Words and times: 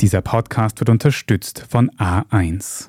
Dieser 0.00 0.22
Podcast 0.22 0.80
wird 0.80 0.88
unterstützt 0.88 1.66
von 1.68 1.90
A1. 1.98 2.88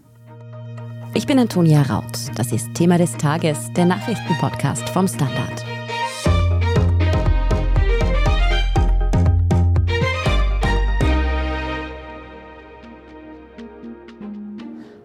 Ich 1.13 1.27
bin 1.27 1.39
Antonia 1.39 1.81
Raut. 1.81 2.17
Das 2.35 2.53
ist 2.53 2.73
Thema 2.73 2.97
des 2.97 3.11
Tages, 3.17 3.69
der 3.75 3.83
Nachrichtenpodcast 3.83 4.87
vom 4.91 5.09
Standard. 5.09 5.65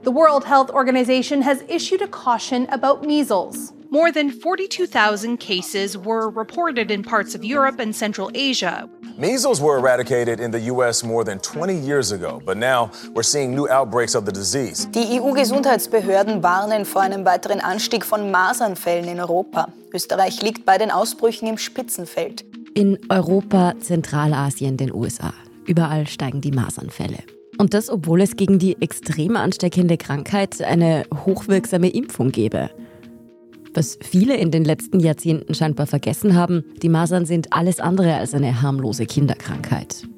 The 0.04 0.14
World 0.14 0.44
Health 0.44 0.70
Organization 0.70 1.42
has 1.42 1.58
issued 1.68 2.02
a 2.02 2.06
caution 2.06 2.68
about 2.70 3.04
measles. 3.04 3.72
More 3.90 4.12
than 4.12 4.30
42,000 4.30 5.38
cases 5.38 5.98
were 5.98 6.30
reported 6.30 6.92
in 6.92 7.02
parts 7.02 7.34
of 7.34 7.42
Europe 7.42 7.80
and 7.80 7.92
Central 7.92 8.30
Asia. 8.32 8.88
Measles 9.18 9.62
were 9.62 9.78
eradicated 9.78 10.40
in 10.40 10.52
the 10.52 10.60
U.S. 10.72 11.02
more 11.02 11.24
than 11.24 11.38
20 11.38 11.74
years 11.74 12.12
ago, 12.12 12.42
but 12.44 12.58
now 12.58 12.90
we're 13.14 13.22
seeing 13.22 13.54
new 13.54 13.66
outbreaks 13.66 14.14
of 14.14 14.26
the 14.26 14.32
disease. 14.32 14.86
Die 14.94 15.18
EU-Gesundheitsbehörden 15.18 16.42
warnen 16.42 16.84
vor 16.84 17.00
einem 17.00 17.24
weiteren 17.24 17.60
Anstieg 17.60 18.04
von 18.04 18.30
Masernfällen 18.30 19.08
in 19.08 19.18
Europa. 19.18 19.68
Österreich 19.94 20.42
liegt 20.42 20.66
bei 20.66 20.76
den 20.76 20.90
Ausbrüchen 20.90 21.48
im 21.48 21.56
Spitzenfeld. 21.56 22.44
In 22.74 22.98
Europa, 23.08 23.72
Zentralasien, 23.80 24.76
den 24.76 24.92
USA. 24.92 25.32
Überall 25.64 26.06
steigen 26.06 26.42
die 26.42 26.52
Masernfälle. 26.52 27.20
Und 27.56 27.72
das, 27.72 27.88
obwohl 27.88 28.20
es 28.20 28.36
gegen 28.36 28.58
die 28.58 28.76
extrem 28.82 29.36
ansteckende 29.36 29.96
Krankheit 29.96 30.60
eine 30.60 31.04
hochwirksame 31.24 31.88
Impfung 31.88 32.32
gäbe. 32.32 32.68
Was 33.76 33.98
viele 34.00 34.38
in 34.38 34.50
den 34.50 34.64
letzten 34.64 35.00
Jahrzehnten 35.00 35.52
scheinbar 35.52 35.86
vergessen 35.86 36.34
haben, 36.34 36.64
die 36.82 36.88
Masern 36.88 37.26
sind 37.26 37.52
alles 37.52 37.78
andere 37.78 38.14
als 38.14 38.32
eine 38.32 38.62
harmlose 38.62 39.04
Kinderkrankheit. 39.04 40.08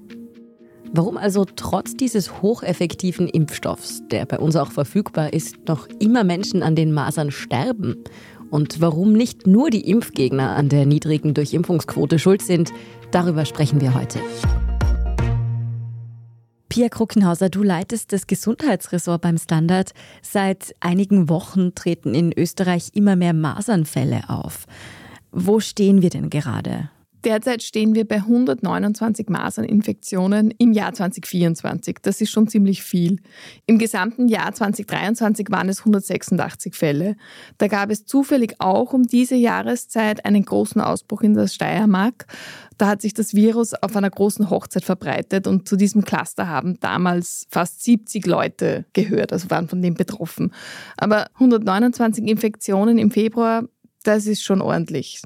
Warum 0.93 1.17
also 1.17 1.45
trotz 1.45 1.95
dieses 1.95 2.41
hocheffektiven 2.41 3.27
Impfstoffs, 3.27 4.05
der 4.13 4.27
bei 4.27 4.39
uns 4.39 4.55
auch 4.55 4.71
verfügbar 4.71 5.33
ist, 5.33 5.57
noch 5.67 5.89
immer 5.99 6.23
Menschen 6.23 6.63
an 6.63 6.77
den 6.77 6.93
Masern 6.93 7.33
sterben? 7.33 7.97
Und 8.49 8.81
warum 8.81 9.13
nicht 9.13 9.49
nur 9.49 9.71
die 9.71 9.91
Impfgegner 9.91 10.55
an 10.55 10.69
der 10.69 10.87
niedrigen 10.87 11.35
Durchimpfungsquote 11.35 12.21
schuld 12.21 12.43
sind, 12.43 12.73
darüber 13.11 13.45
sprechen 13.45 13.81
wir 13.81 13.93
heute. 13.93 14.21
Pia 16.69 16.89
Kruckenhauser, 16.91 17.49
du 17.49 17.63
leitest 17.63 18.13
das 18.13 18.27
Gesundheitsressort 18.27 19.23
beim 19.23 19.39
Standard. 19.39 19.93
Seit 20.21 20.75
einigen 20.81 21.29
Wochen 21.29 21.75
treten 21.75 22.15
in 22.15 22.37
Österreich 22.37 22.91
immer 22.95 23.17
mehr 23.17 23.33
Masernfälle 23.33 24.29
auf. 24.29 24.67
Wo 25.33 25.61
stehen 25.61 26.03
wir 26.03 26.11
denn 26.11 26.31
gerade? 26.31 26.91
Derzeit 27.25 27.65
stehen 27.65 27.95
wir 27.97 28.07
bei 28.07 28.17
129 28.17 29.29
Maserninfektionen 29.29 30.53
im 30.53 30.73
Jahr 30.73 30.93
2024. 30.93 31.99
Das 32.01 32.21
ist 32.21 32.31
schon 32.31 32.47
ziemlich 32.47 32.83
viel. 32.85 33.21
Im 33.67 33.79
gesamten 33.79 34.29
Jahr 34.29 34.53
2023 34.53 35.51
waren 35.51 35.69
es 35.69 35.81
186 35.81 36.77
Fälle. 36.77 37.17
Da 37.59 37.67
gab 37.67 37.91
es 37.91 38.07
zufällig 38.07 38.55
auch 38.61 38.93
um 38.93 39.03
diese 39.03 39.35
Jahreszeit 39.35 40.25
einen 40.25 40.45
großen 40.45 40.81
Ausbruch 40.81 41.23
in 41.23 41.35
der 41.35 41.49
Steiermark. 41.49 42.27
Da 42.79 42.87
hat 42.87 43.03
sich 43.03 43.15
das 43.15 43.35
Virus 43.35 43.75
auf 43.75 43.97
einer 43.97 44.11
großen 44.11 44.49
Hochzeit 44.49 44.85
verbreitet 44.85 45.49
und 45.49 45.67
zu 45.67 45.75
diesem 45.75 46.05
Cluster 46.05 46.47
haben 46.47 46.79
damals 46.79 47.47
fast 47.51 47.83
70 47.83 48.27
Leute 48.27 48.85
gehört, 48.93 49.33
also 49.33 49.51
waren 49.51 49.69
von 49.69 49.83
dem 49.83 49.95
betroffen. 49.95 50.53
Aber 50.97 51.27
129 51.35 52.25
Infektionen 52.29 52.99
im 52.99 53.11
Februar, 53.11 53.65
das 54.05 54.27
ist 54.27 54.45
schon 54.45 54.63
ordentlich. 54.63 55.21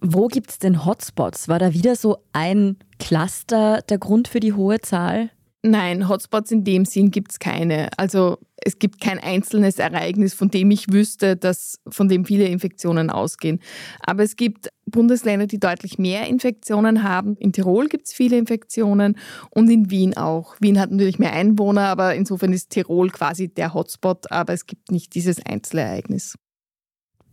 Wo 0.00 0.28
gibt 0.28 0.50
es 0.50 0.58
denn 0.58 0.84
Hotspots? 0.84 1.48
War 1.48 1.58
da 1.58 1.72
wieder 1.72 1.96
so 1.96 2.18
ein 2.32 2.76
Cluster 2.98 3.80
der 3.88 3.98
Grund 3.98 4.28
für 4.28 4.40
die 4.40 4.52
hohe 4.52 4.80
Zahl? 4.80 5.30
Nein, 5.66 6.10
Hotspots 6.10 6.50
in 6.50 6.62
dem 6.62 6.84
Sinn 6.84 7.10
gibt 7.10 7.32
es 7.32 7.38
keine. 7.38 7.88
Also 7.96 8.36
es 8.56 8.78
gibt 8.78 9.00
kein 9.00 9.18
einzelnes 9.18 9.78
Ereignis, 9.78 10.34
von 10.34 10.50
dem 10.50 10.70
ich 10.70 10.92
wüsste, 10.92 11.36
dass 11.36 11.80
von 11.88 12.06
dem 12.06 12.26
viele 12.26 12.44
Infektionen 12.44 13.08
ausgehen. 13.08 13.60
Aber 14.00 14.22
es 14.22 14.36
gibt 14.36 14.68
Bundesländer, 14.84 15.46
die 15.46 15.58
deutlich 15.58 15.96
mehr 15.96 16.26
Infektionen 16.26 17.02
haben. 17.02 17.38
In 17.38 17.54
Tirol 17.54 17.88
gibt 17.88 18.08
es 18.08 18.12
viele 18.12 18.36
Infektionen 18.36 19.16
und 19.48 19.70
in 19.70 19.90
Wien 19.90 20.14
auch. 20.18 20.54
Wien 20.60 20.78
hat 20.78 20.90
natürlich 20.90 21.18
mehr 21.18 21.32
Einwohner, 21.32 21.88
aber 21.88 22.14
insofern 22.14 22.52
ist 22.52 22.68
Tirol 22.68 23.08
quasi 23.08 23.48
der 23.48 23.72
Hotspot, 23.72 24.30
aber 24.30 24.52
es 24.52 24.66
gibt 24.66 24.90
nicht 24.90 25.14
dieses 25.14 25.44
Einzelereignis. 25.46 26.34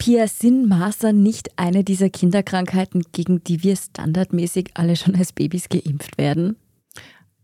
Pia, 0.01 0.28
sind 0.28 0.67
Masern 0.67 1.22
nicht 1.22 1.51
eine 1.59 1.84
dieser 1.84 2.09
Kinderkrankheiten, 2.09 3.03
gegen 3.12 3.44
die 3.44 3.62
wir 3.62 3.75
standardmäßig 3.75 4.72
alle 4.73 4.95
schon 4.95 5.16
als 5.16 5.31
Babys 5.31 5.69
geimpft 5.69 6.17
werden? 6.17 6.56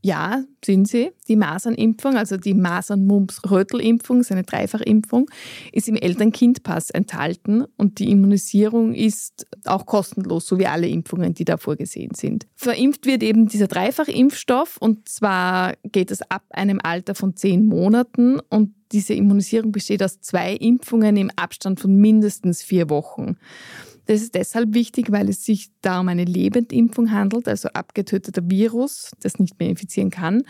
Ja, 0.07 0.41
sind 0.63 0.87
sie. 0.87 1.11
Die 1.27 1.35
Masernimpfung, 1.35 2.15
also 2.15 2.37
die 2.37 2.53
Masern-Mumps-Rötel-Impfung, 2.53 4.21
ist 4.21 4.31
eine 4.31 4.43
Dreifachimpfung, 4.43 5.29
ist 5.73 5.89
im 5.89 5.97
Eltern-Kind-Pass 5.97 6.91
enthalten 6.91 7.65
und 7.75 7.99
die 7.99 8.09
Immunisierung 8.09 8.93
ist 8.93 9.45
auch 9.65 9.85
kostenlos, 9.85 10.47
so 10.47 10.59
wie 10.59 10.65
alle 10.65 10.87
Impfungen, 10.87 11.33
die 11.33 11.43
da 11.43 11.57
vorgesehen 11.57 12.13
sind. 12.15 12.47
Verimpft 12.55 13.05
wird 13.05 13.21
eben 13.21 13.49
dieser 13.49 13.67
Dreifachimpfstoff 13.67 14.77
und 14.77 15.09
zwar 15.09 15.73
geht 15.83 16.09
es 16.09 16.21
ab 16.31 16.45
einem 16.51 16.79
Alter 16.81 17.13
von 17.13 17.35
zehn 17.35 17.65
Monaten 17.65 18.39
und 18.49 18.75
diese 18.93 19.13
Immunisierung 19.13 19.73
besteht 19.73 20.01
aus 20.01 20.21
zwei 20.21 20.53
Impfungen 20.53 21.17
im 21.17 21.31
Abstand 21.35 21.81
von 21.81 21.93
mindestens 21.97 22.63
vier 22.63 22.89
Wochen. 22.89 23.35
Das 24.07 24.21
ist 24.21 24.35
deshalb 24.35 24.73
wichtig, 24.73 25.11
weil 25.11 25.29
es 25.29 25.45
sich 25.45 25.69
da 25.81 25.99
um 25.99 26.07
eine 26.07 26.25
Lebendimpfung 26.25 27.11
handelt, 27.11 27.47
also 27.47 27.69
abgetöteter 27.69 28.41
Virus, 28.49 29.11
das 29.21 29.37
nicht 29.37 29.59
mehr 29.59 29.69
infizieren 29.69 30.09
kann. 30.09 30.43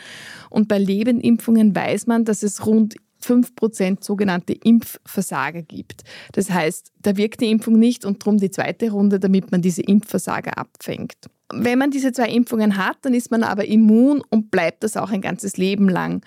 Und 0.50 0.68
bei 0.68 0.78
Lebendimpfungen 0.78 1.76
weiß 1.76 2.08
man, 2.08 2.24
dass 2.24 2.44
es 2.44 2.66
rund 2.66 2.96
5% 3.24 4.04
sogenannte 4.04 4.54
Impfversager 4.54 5.64
gibt. 5.64 6.04
Das 6.34 6.52
heißt, 6.52 6.92
da 7.02 7.18
wirkt 7.18 7.42
die 7.42 7.50
Impfung 7.50 7.80
nicht 7.80 8.06
und 8.06 8.22
darum 8.22 8.38
die 8.38 8.52
zweite 8.52 8.92
Runde, 8.92 9.20
damit 9.20 9.52
man 9.52 9.62
diese 9.62 9.82
Impfversager 9.82 10.58
abfängt. 10.58 11.16
Wenn 11.52 11.80
man 11.80 11.92
diese 11.92 12.12
zwei 12.12 12.30
Impfungen 12.30 12.78
hat, 12.78 12.98
dann 13.02 13.14
ist 13.14 13.32
man 13.32 13.44
aber 13.44 13.66
immun 13.66 14.22
und 14.30 14.52
bleibt 14.52 14.84
das 14.84 14.98
auch 14.98 15.12
ein 15.12 15.22
ganzes 15.22 15.58
Leben 15.58 15.90
lang 15.90 16.24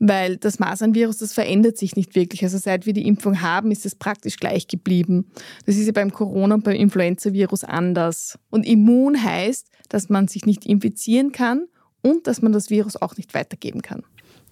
weil 0.00 0.38
das 0.38 0.58
Masernvirus, 0.58 1.18
das 1.18 1.34
verändert 1.34 1.76
sich 1.76 1.94
nicht 1.94 2.14
wirklich. 2.14 2.42
Also 2.42 2.58
seit 2.58 2.86
wir 2.86 2.94
die 2.94 3.06
Impfung 3.06 3.42
haben, 3.42 3.70
ist 3.70 3.84
es 3.84 3.94
praktisch 3.94 4.38
gleich 4.38 4.66
geblieben. 4.66 5.30
Das 5.66 5.76
ist 5.76 5.86
ja 5.86 5.92
beim 5.92 6.10
Corona 6.10 6.56
und 6.56 6.64
beim 6.64 6.74
Influenza-Virus 6.74 7.64
anders. 7.64 8.38
Und 8.48 8.66
immun 8.66 9.22
heißt, 9.22 9.68
dass 9.90 10.08
man 10.08 10.26
sich 10.26 10.46
nicht 10.46 10.64
infizieren 10.64 11.32
kann 11.32 11.66
und 12.02 12.26
dass 12.26 12.40
man 12.40 12.52
das 12.52 12.70
Virus 12.70 12.96
auch 12.96 13.18
nicht 13.18 13.34
weitergeben 13.34 13.82
kann. 13.82 14.02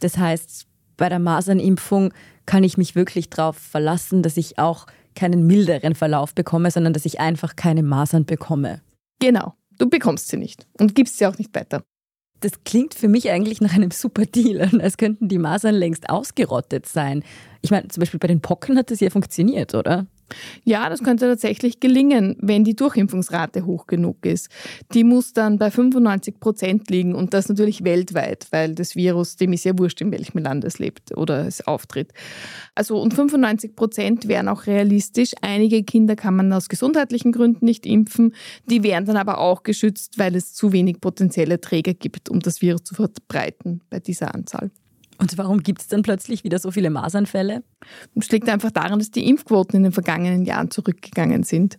Das 0.00 0.18
heißt, 0.18 0.66
bei 0.98 1.08
der 1.08 1.18
Masernimpfung 1.18 2.12
kann 2.44 2.62
ich 2.62 2.76
mich 2.76 2.94
wirklich 2.94 3.30
darauf 3.30 3.56
verlassen, 3.56 4.22
dass 4.22 4.36
ich 4.36 4.58
auch 4.58 4.86
keinen 5.14 5.46
milderen 5.46 5.94
Verlauf 5.94 6.34
bekomme, 6.34 6.70
sondern 6.70 6.92
dass 6.92 7.06
ich 7.06 7.20
einfach 7.20 7.56
keine 7.56 7.82
Masern 7.82 8.26
bekomme. 8.26 8.82
Genau, 9.18 9.54
du 9.78 9.88
bekommst 9.88 10.28
sie 10.28 10.36
nicht 10.36 10.66
und 10.78 10.94
gibst 10.94 11.18
sie 11.18 11.26
auch 11.26 11.38
nicht 11.38 11.54
weiter. 11.54 11.82
Das 12.40 12.52
klingt 12.64 12.94
für 12.94 13.08
mich 13.08 13.30
eigentlich 13.30 13.60
nach 13.60 13.74
einem 13.74 13.90
super 13.90 14.24
Deal, 14.24 14.60
als 14.80 14.96
könnten 14.96 15.28
die 15.28 15.38
Masern 15.38 15.74
längst 15.74 16.08
ausgerottet 16.08 16.86
sein. 16.86 17.24
Ich 17.62 17.70
meine, 17.70 17.88
zum 17.88 18.00
Beispiel 18.00 18.20
bei 18.20 18.28
den 18.28 18.40
Pocken 18.40 18.76
hat 18.78 18.90
das 18.90 19.00
ja 19.00 19.10
funktioniert, 19.10 19.74
oder? 19.74 20.06
Ja, 20.64 20.88
das 20.88 21.02
könnte 21.02 21.26
tatsächlich 21.26 21.80
gelingen, 21.80 22.36
wenn 22.40 22.64
die 22.64 22.76
Durchimpfungsrate 22.76 23.64
hoch 23.64 23.86
genug 23.86 24.24
ist. 24.26 24.48
Die 24.92 25.04
muss 25.04 25.32
dann 25.32 25.58
bei 25.58 25.70
95 25.70 26.40
Prozent 26.40 26.90
liegen 26.90 27.14
und 27.14 27.34
das 27.34 27.48
natürlich 27.48 27.84
weltweit, 27.84 28.46
weil 28.50 28.74
das 28.74 28.96
Virus, 28.96 29.36
dem 29.36 29.52
ist 29.52 29.64
ja 29.64 29.78
wurscht, 29.78 30.00
in 30.00 30.12
welchem 30.12 30.38
Land 30.38 30.64
es 30.64 30.78
lebt 30.78 31.16
oder 31.16 31.46
es 31.46 31.66
auftritt. 31.66 32.12
Also 32.74 33.00
und 33.00 33.14
95 33.14 33.74
Prozent 33.76 34.28
wären 34.28 34.48
auch 34.48 34.66
realistisch. 34.66 35.32
Einige 35.40 35.82
Kinder 35.82 36.16
kann 36.16 36.36
man 36.36 36.52
aus 36.52 36.68
gesundheitlichen 36.68 37.32
Gründen 37.32 37.64
nicht 37.64 37.86
impfen. 37.86 38.34
Die 38.66 38.82
wären 38.82 39.04
dann 39.04 39.16
aber 39.16 39.38
auch 39.38 39.62
geschützt, 39.62 40.18
weil 40.18 40.36
es 40.36 40.54
zu 40.54 40.72
wenig 40.72 41.00
potenzielle 41.00 41.60
Träger 41.60 41.94
gibt, 41.94 42.28
um 42.28 42.40
das 42.40 42.60
Virus 42.62 42.84
zu 42.84 42.94
verbreiten 42.94 43.80
bei 43.90 44.00
dieser 44.00 44.34
Anzahl. 44.34 44.70
Und 45.18 45.36
warum 45.36 45.62
gibt 45.62 45.80
es 45.80 45.88
dann 45.88 46.02
plötzlich 46.02 46.44
wieder 46.44 46.58
so 46.58 46.70
viele 46.70 46.90
Masernfälle? 46.90 47.62
Es 48.14 48.30
liegt 48.30 48.48
einfach 48.48 48.70
daran, 48.70 49.00
dass 49.00 49.10
die 49.10 49.28
Impfquoten 49.28 49.76
in 49.76 49.82
den 49.82 49.92
vergangenen 49.92 50.44
Jahren 50.44 50.70
zurückgegangen 50.70 51.42
sind. 51.42 51.78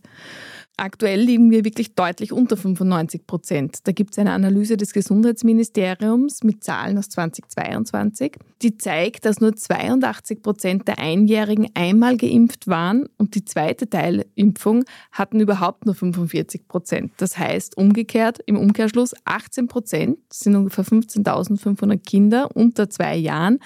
Aktuell 0.80 1.20
liegen 1.20 1.52
wir 1.52 1.66
wirklich 1.66 1.94
deutlich 1.94 2.32
unter 2.32 2.56
95 2.56 3.28
Prozent. 3.28 3.80
Da 3.84 3.92
gibt 3.92 4.12
es 4.14 4.18
eine 4.18 4.32
Analyse 4.32 4.78
des 4.78 4.94
Gesundheitsministeriums 4.94 6.42
mit 6.44 6.64
Zahlen 6.64 6.98
aus 6.98 7.10
2022, 7.10 8.38
die 8.62 8.78
zeigt, 8.78 9.26
dass 9.26 9.42
nur 9.42 9.54
82 9.54 10.42
Prozent 10.42 10.88
der 10.88 11.00
Einjährigen 11.00 11.68
einmal 11.74 12.16
geimpft 12.16 12.68
waren 12.68 13.10
und 13.18 13.36
die 13.36 13.44
zweite 13.44 13.90
Teilimpfung 13.90 14.86
hatten 15.12 15.42
überhaupt 15.42 15.86
nur 15.86 15.96
45 15.96 16.70
Prozent. 16.70 17.12
Das 17.18 17.38
heißt 17.38 17.76
umgekehrt, 17.76 18.40
im 18.46 18.58
Umkehrschluss 18.58 19.14
18 19.26 19.68
Prozent, 19.68 20.18
sind 20.32 20.56
ungefähr 20.56 20.86
15.500 20.86 21.98
Kinder 21.98 22.56
unter 22.56 22.90
zwei 22.90 23.18
Jahren, 23.18 23.60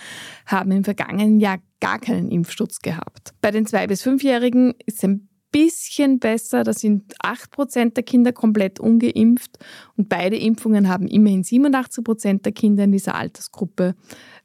haben 0.47 0.71
im 0.71 0.83
vergangenen 0.83 1.39
Jahr 1.39 1.59
gar 1.79 1.99
keinen 1.99 2.31
Impfschutz 2.31 2.79
gehabt. 2.79 3.33
Bei 3.41 3.51
den 3.51 3.67
zwei 3.67 3.85
bis 3.85 4.01
fünfjährigen 4.01 4.73
ist 4.85 5.03
ein 5.03 5.29
bisschen 5.53 6.19
besser. 6.19 6.65
Da 6.65 6.73
sind 6.73 7.15
8% 7.23 7.93
der 7.93 8.03
Kinder 8.03 8.33
komplett 8.33 8.81
ungeimpft 8.81 9.57
und 9.95 10.09
beide 10.09 10.35
Impfungen 10.35 10.89
haben 10.89 11.07
immerhin 11.07 11.43
87% 11.43 12.41
der 12.41 12.51
Kinder 12.51 12.83
in 12.83 12.91
dieser 12.91 13.15
Altersgruppe. 13.15 13.95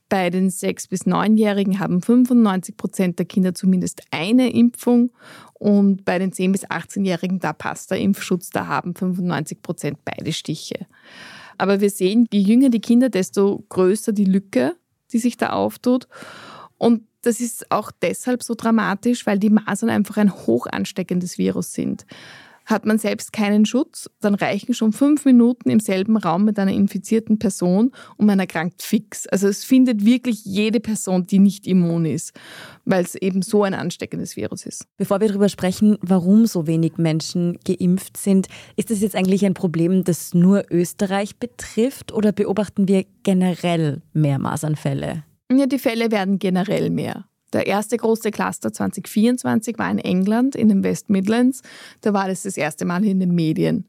Bei 0.08 0.30
den 0.30 0.48
6- 0.48 0.88
bis 0.88 1.02
9-Jährigen 1.02 1.80
haben 1.80 1.98
95% 1.98 3.16
der 3.16 3.26
Kinder 3.26 3.54
zumindest 3.54 4.02
eine 4.10 4.50
Impfung 4.50 5.10
und 5.54 6.04
bei 6.04 6.18
den 6.18 6.32
10- 6.32 6.52
bis 6.52 6.64
18-Jährigen, 6.66 7.40
da 7.40 7.52
passt 7.52 7.90
der 7.90 7.98
Impfschutz, 7.98 8.50
da 8.50 8.68
haben 8.68 8.92
95% 8.92 9.96
beide 10.04 10.32
Stiche. 10.32 10.86
Aber 11.58 11.80
wir 11.80 11.90
sehen, 11.90 12.26
je 12.32 12.40
jünger 12.40 12.70
die 12.70 12.80
Kinder, 12.80 13.08
desto 13.08 13.64
größer 13.68 14.12
die 14.12 14.24
Lücke, 14.24 14.76
die 15.12 15.18
sich 15.18 15.36
da 15.36 15.50
auftut. 15.50 16.06
Und 16.78 17.02
das 17.28 17.40
ist 17.40 17.70
auch 17.70 17.90
deshalb 17.90 18.42
so 18.42 18.54
dramatisch, 18.54 19.26
weil 19.26 19.38
die 19.38 19.50
Masern 19.50 19.90
einfach 19.90 20.16
ein 20.16 20.32
hoch 20.32 20.66
ansteckendes 20.66 21.36
Virus 21.36 21.74
sind. 21.74 22.06
Hat 22.64 22.86
man 22.86 22.98
selbst 22.98 23.34
keinen 23.34 23.66
Schutz, 23.66 24.10
dann 24.20 24.34
reichen 24.34 24.72
schon 24.72 24.92
fünf 24.92 25.26
Minuten 25.26 25.68
im 25.68 25.80
selben 25.80 26.16
Raum 26.16 26.44
mit 26.44 26.58
einer 26.58 26.72
infizierten 26.72 27.38
Person 27.38 27.92
und 28.16 28.26
man 28.26 28.38
erkrankt 28.38 28.82
fix. 28.82 29.26
Also 29.26 29.46
es 29.46 29.62
findet 29.62 30.06
wirklich 30.06 30.44
jede 30.44 30.80
Person, 30.80 31.26
die 31.26 31.38
nicht 31.38 31.66
immun 31.66 32.06
ist, 32.06 32.32
weil 32.86 33.04
es 33.04 33.14
eben 33.14 33.42
so 33.42 33.62
ein 33.62 33.74
ansteckendes 33.74 34.36
Virus 34.36 34.64
ist. 34.64 34.86
Bevor 34.96 35.20
wir 35.20 35.28
darüber 35.28 35.50
sprechen, 35.50 35.98
warum 36.00 36.46
so 36.46 36.66
wenig 36.66 36.96
Menschen 36.96 37.58
geimpft 37.66 38.16
sind, 38.16 38.48
ist 38.76 38.90
das 38.90 39.00
jetzt 39.00 39.16
eigentlich 39.16 39.44
ein 39.44 39.54
Problem, 39.54 40.04
das 40.04 40.32
nur 40.32 40.64
Österreich 40.70 41.36
betrifft 41.36 42.10
oder 42.12 42.32
beobachten 42.32 42.88
wir 42.88 43.04
generell 43.22 44.00
mehr 44.14 44.38
Masernfälle? 44.38 45.24
Ja, 45.50 45.66
die 45.66 45.78
Fälle 45.78 46.10
werden 46.10 46.38
generell 46.38 46.90
mehr. 46.90 47.24
Der 47.52 47.66
erste 47.66 47.96
große 47.96 48.30
Cluster 48.30 48.72
2024 48.72 49.78
war 49.78 49.90
in 49.90 49.98
England, 49.98 50.54
in 50.54 50.68
den 50.68 50.84
West 50.84 51.08
Midlands. 51.08 51.62
Da 52.02 52.12
war 52.12 52.28
das 52.28 52.42
das 52.42 52.58
erste 52.58 52.84
Mal 52.84 53.04
in 53.04 53.20
den 53.20 53.34
Medien. 53.34 53.86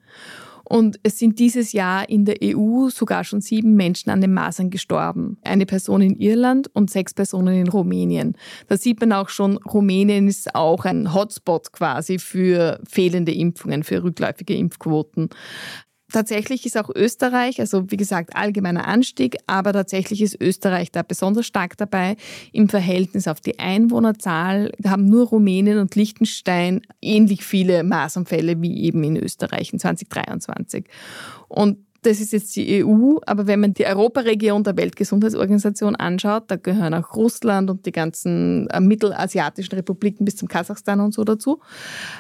Und 0.64 1.00
es 1.02 1.18
sind 1.18 1.40
dieses 1.40 1.74
Jahr 1.74 2.08
in 2.08 2.26
der 2.26 2.38
EU 2.44 2.90
sogar 2.90 3.24
schon 3.24 3.42
sieben 3.42 3.74
Menschen 3.74 4.12
an 4.12 4.22
den 4.22 4.34
Masern 4.34 4.70
gestorben. 4.70 5.40
Eine 5.42 5.66
Person 5.66 6.02
in 6.02 6.16
Irland 6.16 6.70
und 6.74 6.92
sechs 6.92 7.14
Personen 7.16 7.56
in 7.56 7.68
Rumänien. 7.68 8.38
Da 8.68 8.78
sieht 8.78 9.02
man 9.02 9.12
auch 9.12 9.30
schon, 9.30 9.58
Rumänien 9.58 10.28
ist 10.28 10.54
auch 10.54 10.86
ein 10.86 11.12
Hotspot 11.14 11.74
quasi 11.74 12.20
für 12.20 12.80
fehlende 12.88 13.34
Impfungen, 13.34 13.84
für 13.84 14.04
rückläufige 14.04 14.56
Impfquoten. 14.56 15.30
Tatsächlich 16.12 16.66
ist 16.66 16.78
auch 16.78 16.90
Österreich, 16.94 17.60
also 17.60 17.92
wie 17.92 17.98
gesagt, 17.98 18.36
allgemeiner 18.36 18.88
Anstieg, 18.88 19.38
aber 19.46 19.74
tatsächlich 19.74 20.22
ist 20.22 20.42
Österreich 20.42 20.92
da 20.92 21.04
besonders 21.04 21.46
stark 21.46 21.78
dabei. 21.78 22.16
Im 22.52 22.68
Verhältnis 22.68 23.28
auf 23.28 23.42
die 23.42 23.60
Einwohnerzahl 23.60 24.72
haben 24.86 25.06
nur 25.06 25.28
Rumänien 25.28 25.78
und 25.78 25.96
Liechtenstein 25.96 26.82
ähnlich 27.02 27.44
viele 27.44 27.84
Maßanfälle 27.84 28.62
wie 28.62 28.84
eben 28.84 29.04
in 29.04 29.18
Österreich 29.18 29.72
in 29.72 29.80
2023. 29.80 30.86
Und 31.48 31.78
das 32.02 32.22
ist 32.22 32.34
jetzt 32.34 32.56
die 32.56 32.84
EU, 32.84 33.18
aber 33.26 33.48
wenn 33.48 33.60
man 33.60 33.74
die 33.74 33.86
Europaregion 33.86 34.64
der 34.64 34.78
Weltgesundheitsorganisation 34.78 35.96
anschaut, 35.96 36.46
da 36.48 36.56
gehören 36.56 36.94
auch 36.94 37.16
Russland 37.16 37.70
und 37.70 37.86
die 37.86 37.92
ganzen 37.92 38.68
äh, 38.70 38.80
mittelasiatischen 38.80 39.74
Republiken 39.76 40.26
bis 40.26 40.38
zum 40.38 40.48
Kasachstan 40.48 41.00
und 41.00 41.14
so 41.14 41.24
dazu, 41.24 41.60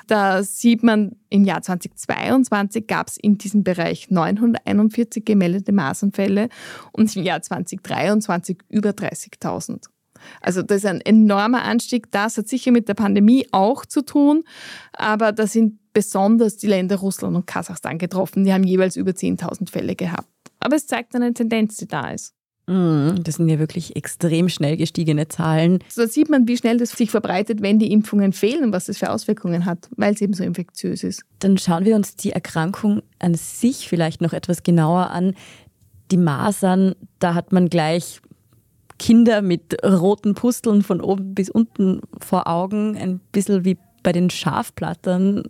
da 0.07 0.43
sieht 0.43 0.83
man, 0.83 1.15
im 1.29 1.45
Jahr 1.45 1.61
2022 1.61 2.87
gab 2.87 3.07
es 3.07 3.17
in 3.17 3.37
diesem 3.37 3.63
Bereich 3.63 4.09
941 4.09 5.23
gemeldete 5.23 5.71
Masernfälle 5.71 6.49
und 6.91 7.15
im 7.15 7.23
Jahr 7.23 7.41
2023 7.41 8.57
über 8.69 8.89
30.000. 8.89 9.85
Also 10.41 10.61
das 10.61 10.79
ist 10.79 10.85
ein 10.85 11.01
enormer 11.01 11.63
Anstieg. 11.63 12.11
Das 12.11 12.37
hat 12.37 12.47
sicher 12.47 12.71
mit 12.71 12.87
der 12.87 12.93
Pandemie 12.93 13.47
auch 13.51 13.85
zu 13.85 14.01
tun, 14.01 14.43
aber 14.93 15.31
da 15.31 15.47
sind 15.47 15.78
besonders 15.93 16.57
die 16.57 16.67
Länder 16.67 16.97
Russland 16.97 17.35
und 17.35 17.47
Kasachstan 17.47 17.97
getroffen. 17.97 18.43
Die 18.43 18.53
haben 18.53 18.63
jeweils 18.63 18.95
über 18.95 19.11
10.000 19.11 19.69
Fälle 19.69 19.95
gehabt. 19.95 20.27
Aber 20.59 20.75
es 20.75 20.87
zeigt 20.87 21.15
eine 21.15 21.33
Tendenz, 21.33 21.77
die 21.77 21.87
da 21.87 22.11
ist. 22.11 22.33
Mm, 22.69 23.23
das 23.23 23.35
sind 23.35 23.49
ja 23.49 23.57
wirklich 23.57 23.95
extrem 23.95 24.47
schnell 24.47 24.77
gestiegene 24.77 25.27
Zahlen. 25.27 25.79
So 25.89 26.05
sieht 26.05 26.29
man, 26.29 26.47
wie 26.47 26.55
schnell 26.55 26.77
das 26.77 26.91
sich 26.91 27.09
verbreitet, 27.09 27.63
wenn 27.63 27.79
die 27.79 27.91
Impfungen 27.91 28.31
fehlen 28.31 28.65
und 28.65 28.73
was 28.73 28.85
das 28.85 28.99
für 28.99 29.09
Auswirkungen 29.09 29.65
hat, 29.65 29.89
weil 29.97 30.13
es 30.13 30.21
eben 30.21 30.33
so 30.33 30.43
infektiös 30.43 31.03
ist. 31.03 31.23
Dann 31.39 31.57
schauen 31.57 31.85
wir 31.85 31.95
uns 31.95 32.15
die 32.15 32.31
Erkrankung 32.31 33.01
an 33.17 33.33
sich 33.33 33.89
vielleicht 33.89 34.21
noch 34.21 34.33
etwas 34.33 34.61
genauer 34.61 35.09
an. 35.09 35.33
Die 36.11 36.17
Masern, 36.17 36.93
da 37.17 37.33
hat 37.33 37.51
man 37.51 37.69
gleich 37.69 38.21
Kinder 38.99 39.41
mit 39.41 39.83
roten 39.83 40.35
Pusteln 40.35 40.83
von 40.83 41.01
oben 41.01 41.33
bis 41.33 41.49
unten 41.49 42.01
vor 42.19 42.45
Augen, 42.45 42.95
ein 42.97 43.19
bisschen 43.31 43.65
wie 43.65 43.77
bei 44.03 44.11
den 44.11 44.29
Schafplattern. 44.29 45.43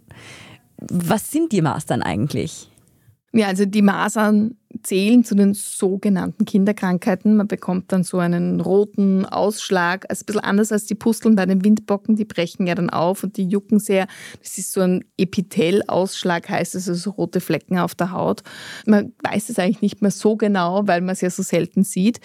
Was 0.77 1.31
sind 1.31 1.51
die 1.51 1.61
Masern 1.61 2.01
eigentlich? 2.01 2.69
Ja, 3.31 3.47
also 3.47 3.65
die 3.65 3.83
Masern 3.83 4.55
zählen 4.81 5.23
zu 5.23 5.35
den 5.35 5.53
sogenannten 5.53 6.45
Kinderkrankheiten. 6.45 7.37
Man 7.37 7.47
bekommt 7.47 7.91
dann 7.91 8.03
so 8.03 8.17
einen 8.17 8.59
roten 8.59 9.25
Ausschlag, 9.25 10.05
also 10.09 10.23
ein 10.23 10.25
bisschen 10.25 10.41
anders 10.41 10.71
als 10.71 10.85
die 10.85 10.95
Pusteln 10.95 11.35
bei 11.35 11.45
den 11.45 11.63
Windbocken, 11.63 12.15
die 12.15 12.25
brechen 12.25 12.65
ja 12.65 12.73
dann 12.73 12.89
auf 12.89 13.23
und 13.23 13.37
die 13.37 13.47
jucken 13.47 13.79
sehr. 13.79 14.07
Das 14.41 14.57
ist 14.57 14.73
so 14.73 14.81
ein 14.81 15.05
Epithellausschlag, 15.17 16.49
heißt 16.49 16.73
es, 16.73 16.87
also 16.89 16.99
so 16.99 17.11
rote 17.11 17.39
Flecken 17.39 17.77
auf 17.77 17.93
der 17.93 18.11
Haut. 18.11 18.41
Man 18.85 19.13
weiß 19.23 19.49
es 19.49 19.59
eigentlich 19.59 19.81
nicht 19.81 20.01
mehr 20.01 20.11
so 20.11 20.35
genau, 20.35 20.87
weil 20.87 21.01
man 21.01 21.13
es 21.13 21.21
ja 21.21 21.29
so 21.29 21.43
selten 21.43 21.83
sieht 21.83 22.19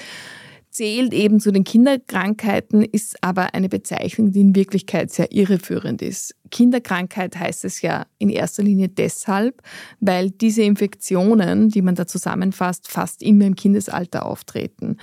zählt 0.74 1.14
eben 1.14 1.38
zu 1.38 1.52
den 1.52 1.62
Kinderkrankheiten, 1.62 2.82
ist 2.82 3.22
aber 3.22 3.54
eine 3.54 3.68
Bezeichnung, 3.68 4.32
die 4.32 4.40
in 4.40 4.56
Wirklichkeit 4.56 5.12
sehr 5.12 5.30
irreführend 5.30 6.02
ist. 6.02 6.34
Kinderkrankheit 6.50 7.38
heißt 7.38 7.64
es 7.64 7.80
ja 7.80 8.06
in 8.18 8.28
erster 8.28 8.64
Linie 8.64 8.88
deshalb, 8.88 9.62
weil 10.00 10.30
diese 10.30 10.62
Infektionen, 10.62 11.68
die 11.68 11.80
man 11.80 11.94
da 11.94 12.06
zusammenfasst, 12.06 12.88
fast 12.88 13.22
immer 13.22 13.46
im 13.46 13.54
Kindesalter 13.54 14.26
auftreten. 14.26 14.96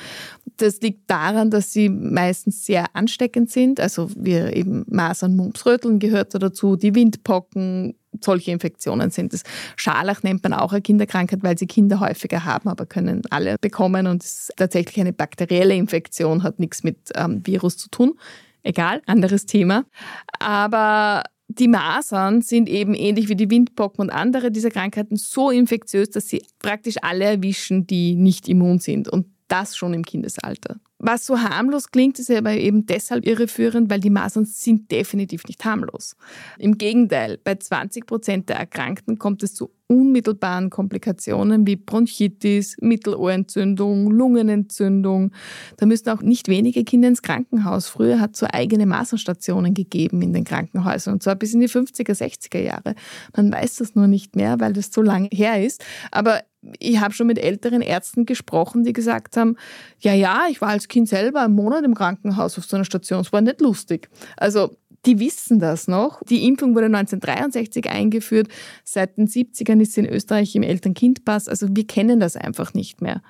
Das 0.58 0.82
liegt 0.82 1.10
daran, 1.10 1.50
dass 1.50 1.72
sie 1.72 1.88
meistens 1.88 2.66
sehr 2.66 2.94
ansteckend 2.94 3.50
sind. 3.50 3.80
Also 3.80 4.10
wir 4.16 4.56
eben 4.56 4.84
Masern, 4.90 5.38
Mumps, 5.38 5.66
Röteln 5.66 6.00
gehört 6.00 6.34
da 6.34 6.40
dazu, 6.40 6.76
die 6.76 6.94
Windpocken, 6.96 7.96
solche 8.20 8.52
Infektionen 8.52 9.10
sind 9.10 9.34
es. 9.34 9.44
Scharlach 9.76 10.24
nennt 10.24 10.44
man 10.44 10.54
auch 10.54 10.72
eine 10.74 10.82
Kinderkrankheit, 10.82 11.44
weil 11.44 11.58
sie 11.58 11.68
Kinder 11.68 12.00
häufiger 12.00 12.46
haben, 12.46 12.70
aber 12.70 12.86
können 12.86 13.22
alle 13.30 13.56
bekommen 13.60 14.08
und 14.08 14.24
es 14.24 14.50
ist 14.50 14.54
tatsächlich 14.58 15.00
eine 15.00 15.14
bakterielle 15.14 15.76
Infektion, 15.76 16.44
hat 16.44 16.60
nichts 16.60 16.84
mit 16.84 16.98
ähm, 17.16 17.46
Virus 17.46 17.78
zu 17.78 17.90
tun. 17.90 18.14
Egal, 18.64 19.02
anderes 19.06 19.46
Thema. 19.46 19.86
Aber 20.40 21.24
die 21.48 21.68
Masern 21.68 22.42
sind 22.42 22.70
eben 22.70 22.94
ähnlich 22.94 23.28
wie 23.28 23.36
die 23.36 23.50
Windpocken 23.50 24.02
und 24.02 24.10
andere 24.10 24.52
dieser 24.52 24.70
Krankheiten 24.70 25.16
so 25.16 25.50
infektiös, 25.50 26.10
dass 26.10 26.30
sie 26.30 26.44
praktisch 26.60 26.96
alle 27.02 27.26
erwischen, 27.26 27.88
die 27.88 28.16
nicht 28.16 28.48
immun 28.48 28.80
sind. 28.80 29.10
Und 29.10 29.28
das 29.48 29.76
schon 29.76 29.94
im 29.94 30.06
Kindesalter. 30.06 30.78
Was 31.04 31.26
so 31.26 31.42
harmlos 31.42 31.90
klingt, 31.90 32.20
ist 32.20 32.30
aber 32.30 32.54
eben 32.54 32.86
deshalb 32.86 33.26
irreführend, 33.26 33.90
weil 33.90 34.00
die 34.00 34.12
Masern 34.12 34.46
sind 34.46 34.92
definitiv 34.92 35.46
nicht 35.46 35.66
harmlos. 35.66 36.16
Im 36.60 36.78
Gegenteil, 36.78 37.40
bei 37.44 37.56
20 37.56 38.06
Prozent 38.06 38.50
der 38.50 38.58
Erkrankten 38.58 39.18
kommt 39.18 39.42
es 39.42 39.56
zu 39.56 39.72
unmittelbaren 39.92 40.70
Komplikationen 40.70 41.68
wie 41.68 41.76
Bronchitis, 41.76 42.78
Mittelohrentzündung, 42.82 44.10
Lungenentzündung. 44.10 45.32
Da 45.78 45.86
müssen 45.86 46.10
auch 46.10 46.22
nicht 46.22 46.48
wenige 46.48 46.84
Kinder 46.84 47.10
ins 47.10 47.22
Krankenhaus. 47.22 47.88
Früher 47.88 48.20
hat 48.20 48.34
es 48.34 48.40
so 48.40 48.48
eigene 48.52 48.86
Masernstationen 48.86 49.74
gegeben 49.74 50.22
in 50.22 50.34
den 50.34 50.46
Krankenhäusern 50.46 51.16
und 51.16 51.24
zwar 51.24 51.36
bis 51.36 51.54
in 51.54 51.60
die 51.60 51.70
50er, 51.70 52.14
60er 52.14 52.60
Jahre. 52.60 52.96
Man 53.36 53.52
weiß 53.52 53.78
das 53.78 53.96
nur 53.96 54.08
nicht 54.08 54.36
mehr, 54.36 54.60
weil 54.60 54.74
das 54.74 54.92
so 54.92 55.02
lange 55.02 55.30
her 55.32 55.64
ist. 55.64 55.84
Aber 56.12 56.42
ich 56.80 57.00
habe 57.00 57.14
schon 57.14 57.28
mit 57.28 57.40
älteren 57.40 57.82
Ärzten 57.82 58.26
gesprochen, 58.26 58.84
die 58.84 58.94
gesagt 58.94 59.36
haben, 59.36 59.56
ja, 60.00 60.14
ja, 60.14 60.46
ich 60.50 60.62
war 60.62 60.70
als 60.70 60.88
Kind 60.88 61.10
selber 61.10 61.42
einen 61.42 61.56
Monat 61.56 61.84
im 61.84 61.96
Krankenhaus 61.96 62.58
auf 62.58 62.66
so 62.66 62.76
einer 62.76 62.86
Station, 62.86 63.22
es 63.22 63.34
war 63.34 63.42
nicht 63.42 63.62
lustig. 63.62 64.10
Also 64.38 64.76
die 65.06 65.20
wissen 65.20 65.60
das 65.60 65.88
noch. 65.88 66.22
Die 66.24 66.48
Impfung 66.48 66.76
wurde 66.76 66.86
1963 66.86 67.90
eingeführt. 67.90 68.48
Seit 68.84 69.18
den 69.18 69.28
70ern 69.28 69.82
ist 69.82 69.94
sie 69.94 70.02
in 70.02 70.10
Österreich 70.10 70.56
im 70.56 70.64
Eltern-Kind-Pass. 70.64 71.48
Also 71.48 71.68
wir 71.72 71.88
kennen 71.88 72.20
das 72.20 72.36
einfach 72.36 72.74
nicht 72.74 73.02
mehr. 73.02 73.22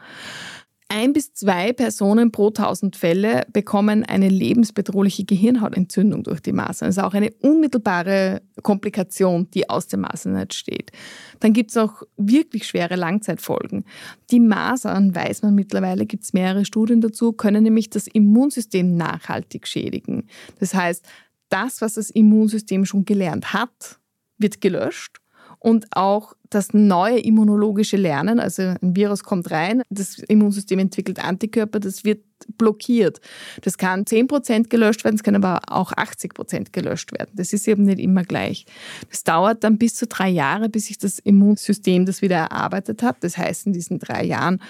Ein 0.93 1.13
bis 1.13 1.33
zwei 1.33 1.71
Personen 1.71 2.33
pro 2.33 2.49
tausend 2.49 2.97
Fälle 2.97 3.43
bekommen 3.53 4.03
eine 4.03 4.27
lebensbedrohliche 4.27 5.23
Gehirnhautentzündung 5.23 6.23
durch 6.23 6.41
die 6.41 6.51
Masern. 6.51 6.89
Das 6.89 6.97
ist 6.97 7.03
auch 7.03 7.13
eine 7.13 7.31
unmittelbare 7.39 8.41
Komplikation, 8.61 9.49
die 9.51 9.69
aus 9.69 9.87
der 9.87 9.99
Masern 9.99 10.35
entsteht. 10.35 10.91
Dann 11.39 11.53
gibt 11.53 11.71
es 11.71 11.77
auch 11.77 12.03
wirklich 12.17 12.67
schwere 12.67 12.97
Langzeitfolgen. 12.97 13.85
Die 14.31 14.41
Masern, 14.41 15.15
weiß 15.15 15.43
man 15.43 15.55
mittlerweile, 15.55 16.05
gibt 16.05 16.25
es 16.25 16.33
mehrere 16.33 16.65
Studien 16.65 16.99
dazu, 16.99 17.31
können 17.31 17.63
nämlich 17.63 17.89
das 17.89 18.07
Immunsystem 18.07 18.97
nachhaltig 18.97 19.67
schädigen. 19.67 20.27
Das 20.59 20.73
heißt, 20.73 21.05
das, 21.51 21.81
was 21.81 21.95
das 21.95 22.09
Immunsystem 22.09 22.85
schon 22.85 23.05
gelernt 23.05 23.53
hat, 23.53 23.99
wird 24.37 24.61
gelöscht 24.61 25.21
und 25.59 25.85
auch 25.91 26.33
das 26.49 26.73
neue 26.73 27.19
immunologische 27.19 27.95
Lernen, 27.95 28.39
also 28.39 28.63
ein 28.63 28.95
Virus 28.95 29.23
kommt 29.23 29.51
rein, 29.51 29.83
das 29.89 30.17
Immunsystem 30.17 30.79
entwickelt 30.79 31.23
Antikörper, 31.23 31.79
das 31.79 32.03
wird 32.03 32.23
blockiert. 32.57 33.21
Das 33.61 33.77
kann 33.77 34.03
10% 34.03 34.69
gelöscht 34.69 35.03
werden, 35.03 35.15
es 35.15 35.23
kann 35.23 35.35
aber 35.35 35.61
auch 35.67 35.93
80% 35.93 36.71
gelöscht 36.71 37.11
werden. 37.13 37.29
Das 37.35 37.53
ist 37.53 37.67
eben 37.67 37.83
nicht 37.83 37.99
immer 37.99 38.23
gleich. 38.23 38.65
Das 39.09 39.23
dauert 39.23 39.63
dann 39.63 39.77
bis 39.77 39.93
zu 39.93 40.07
drei 40.07 40.29
Jahre, 40.29 40.67
bis 40.67 40.87
sich 40.87 40.97
das 40.97 41.19
Immunsystem 41.19 42.07
das 42.07 42.23
wieder 42.23 42.37
erarbeitet 42.37 43.03
hat. 43.03 43.17
Das 43.23 43.37
heißt, 43.37 43.67
in 43.67 43.73
diesen 43.73 43.99
drei 43.99 44.25
Jahren 44.25 44.61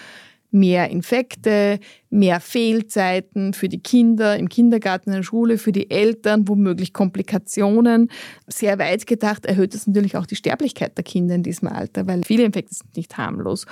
mehr 0.51 0.89
Infekte, 0.89 1.79
mehr 2.10 2.39
Fehlzeiten 2.39 3.53
für 3.53 3.70
die 3.70 3.81
Kinder 3.81 4.38
im 4.38 4.50
Kindergarten, 4.50 5.10
in 5.10 5.17
der 5.17 5.24
Schule, 5.24 5.58
für 5.58 5.72
die 5.72 5.89
Eltern, 5.89 6.48
womöglich 6.48 6.93
Komplikationen. 6.93 8.12
Sehr 8.48 8.77
weit 8.77 9.08
gedacht 9.08 9.46
erhöht 9.46 9.74
es 9.74 9.88
natürlich 9.88 10.17
auch 10.17 10.25
die 10.25 10.36
Sterblichkeit 10.36 10.98
der 10.98 11.03
Kinder 11.03 11.36
in 11.36 11.43
diesem 11.43 11.70
Alter, 11.70 12.05
weil 12.08 12.22
viele 12.25 12.43
Infekte 12.43 12.75
sind 12.75 12.96
nicht 12.96 13.17
harmlos. 13.17 13.65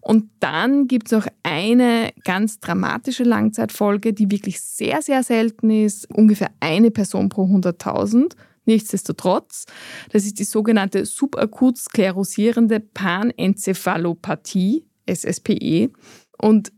Und 0.00 0.30
dann 0.38 0.86
gibt 0.86 1.08
es 1.08 1.12
noch 1.12 1.26
eine 1.42 2.10
ganz 2.24 2.60
dramatische 2.60 3.24
Langzeitfolge, 3.24 4.12
die 4.12 4.30
wirklich 4.30 4.60
sehr, 4.60 5.02
sehr 5.02 5.24
selten 5.24 5.68
ist. 5.68 6.08
Ungefähr 6.14 6.52
eine 6.60 6.92
Person 6.92 7.28
pro 7.28 7.44
100.000. 7.44 8.36
Nichtsdestotrotz, 8.66 9.64
das 10.12 10.24
ist 10.24 10.38
die 10.38 10.44
sogenannte 10.44 11.06
subakut 11.06 11.78
sklerosierende 11.78 12.78
Panenzephalopathie. 12.78 14.84
SSPE. 15.06 15.90
Und 16.38 16.72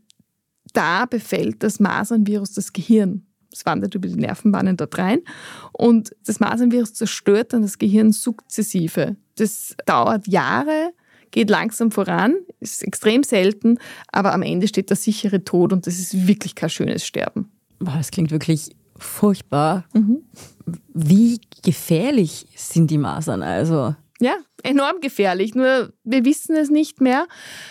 da 0.73 1.05
befällt 1.05 1.63
das 1.63 1.79
Masernvirus 1.79 2.53
das 2.53 2.73
Gehirn. 2.73 3.25
Es 3.51 3.65
wandert 3.65 3.95
über 3.95 4.07
die 4.07 4.15
Nervenbahnen 4.15 4.77
dort 4.77 4.97
rein 4.99 5.21
und 5.73 6.15
das 6.25 6.39
Masernvirus 6.39 6.93
zerstört 6.93 7.53
dann 7.53 7.63
das 7.63 7.79
Gehirn 7.79 8.11
sukzessive. 8.11 9.15
Das 9.37 9.75
dauert 9.87 10.27
Jahre, 10.27 10.91
geht 11.31 11.49
langsam 11.49 11.89
voran, 11.89 12.35
ist 12.59 12.83
extrem 12.83 13.23
selten, 13.23 13.79
aber 14.11 14.33
am 14.33 14.43
Ende 14.43 14.67
steht 14.67 14.91
der 14.91 14.97
sichere 14.97 15.43
Tod 15.43 15.73
und 15.73 15.87
das 15.87 15.97
ist 15.97 16.27
wirklich 16.27 16.53
kein 16.53 16.69
schönes 16.69 17.03
Sterben. 17.03 17.51
Boah, 17.79 17.95
das 17.97 18.11
klingt 18.11 18.29
wirklich 18.29 18.69
furchtbar. 18.97 19.85
Mhm. 19.93 20.21
Wie 20.93 21.41
gefährlich 21.63 22.45
sind 22.55 22.91
die 22.91 22.97
Masern 22.99 23.41
also? 23.41 23.95
Ja, 24.19 24.35
enorm 24.63 24.99
gefährlich. 25.01 25.55
Nur 25.55 25.93
wir 26.03 26.25
wissen 26.25 26.55
es 26.55 26.69
nicht 26.69 27.01
mehr, 27.01 27.27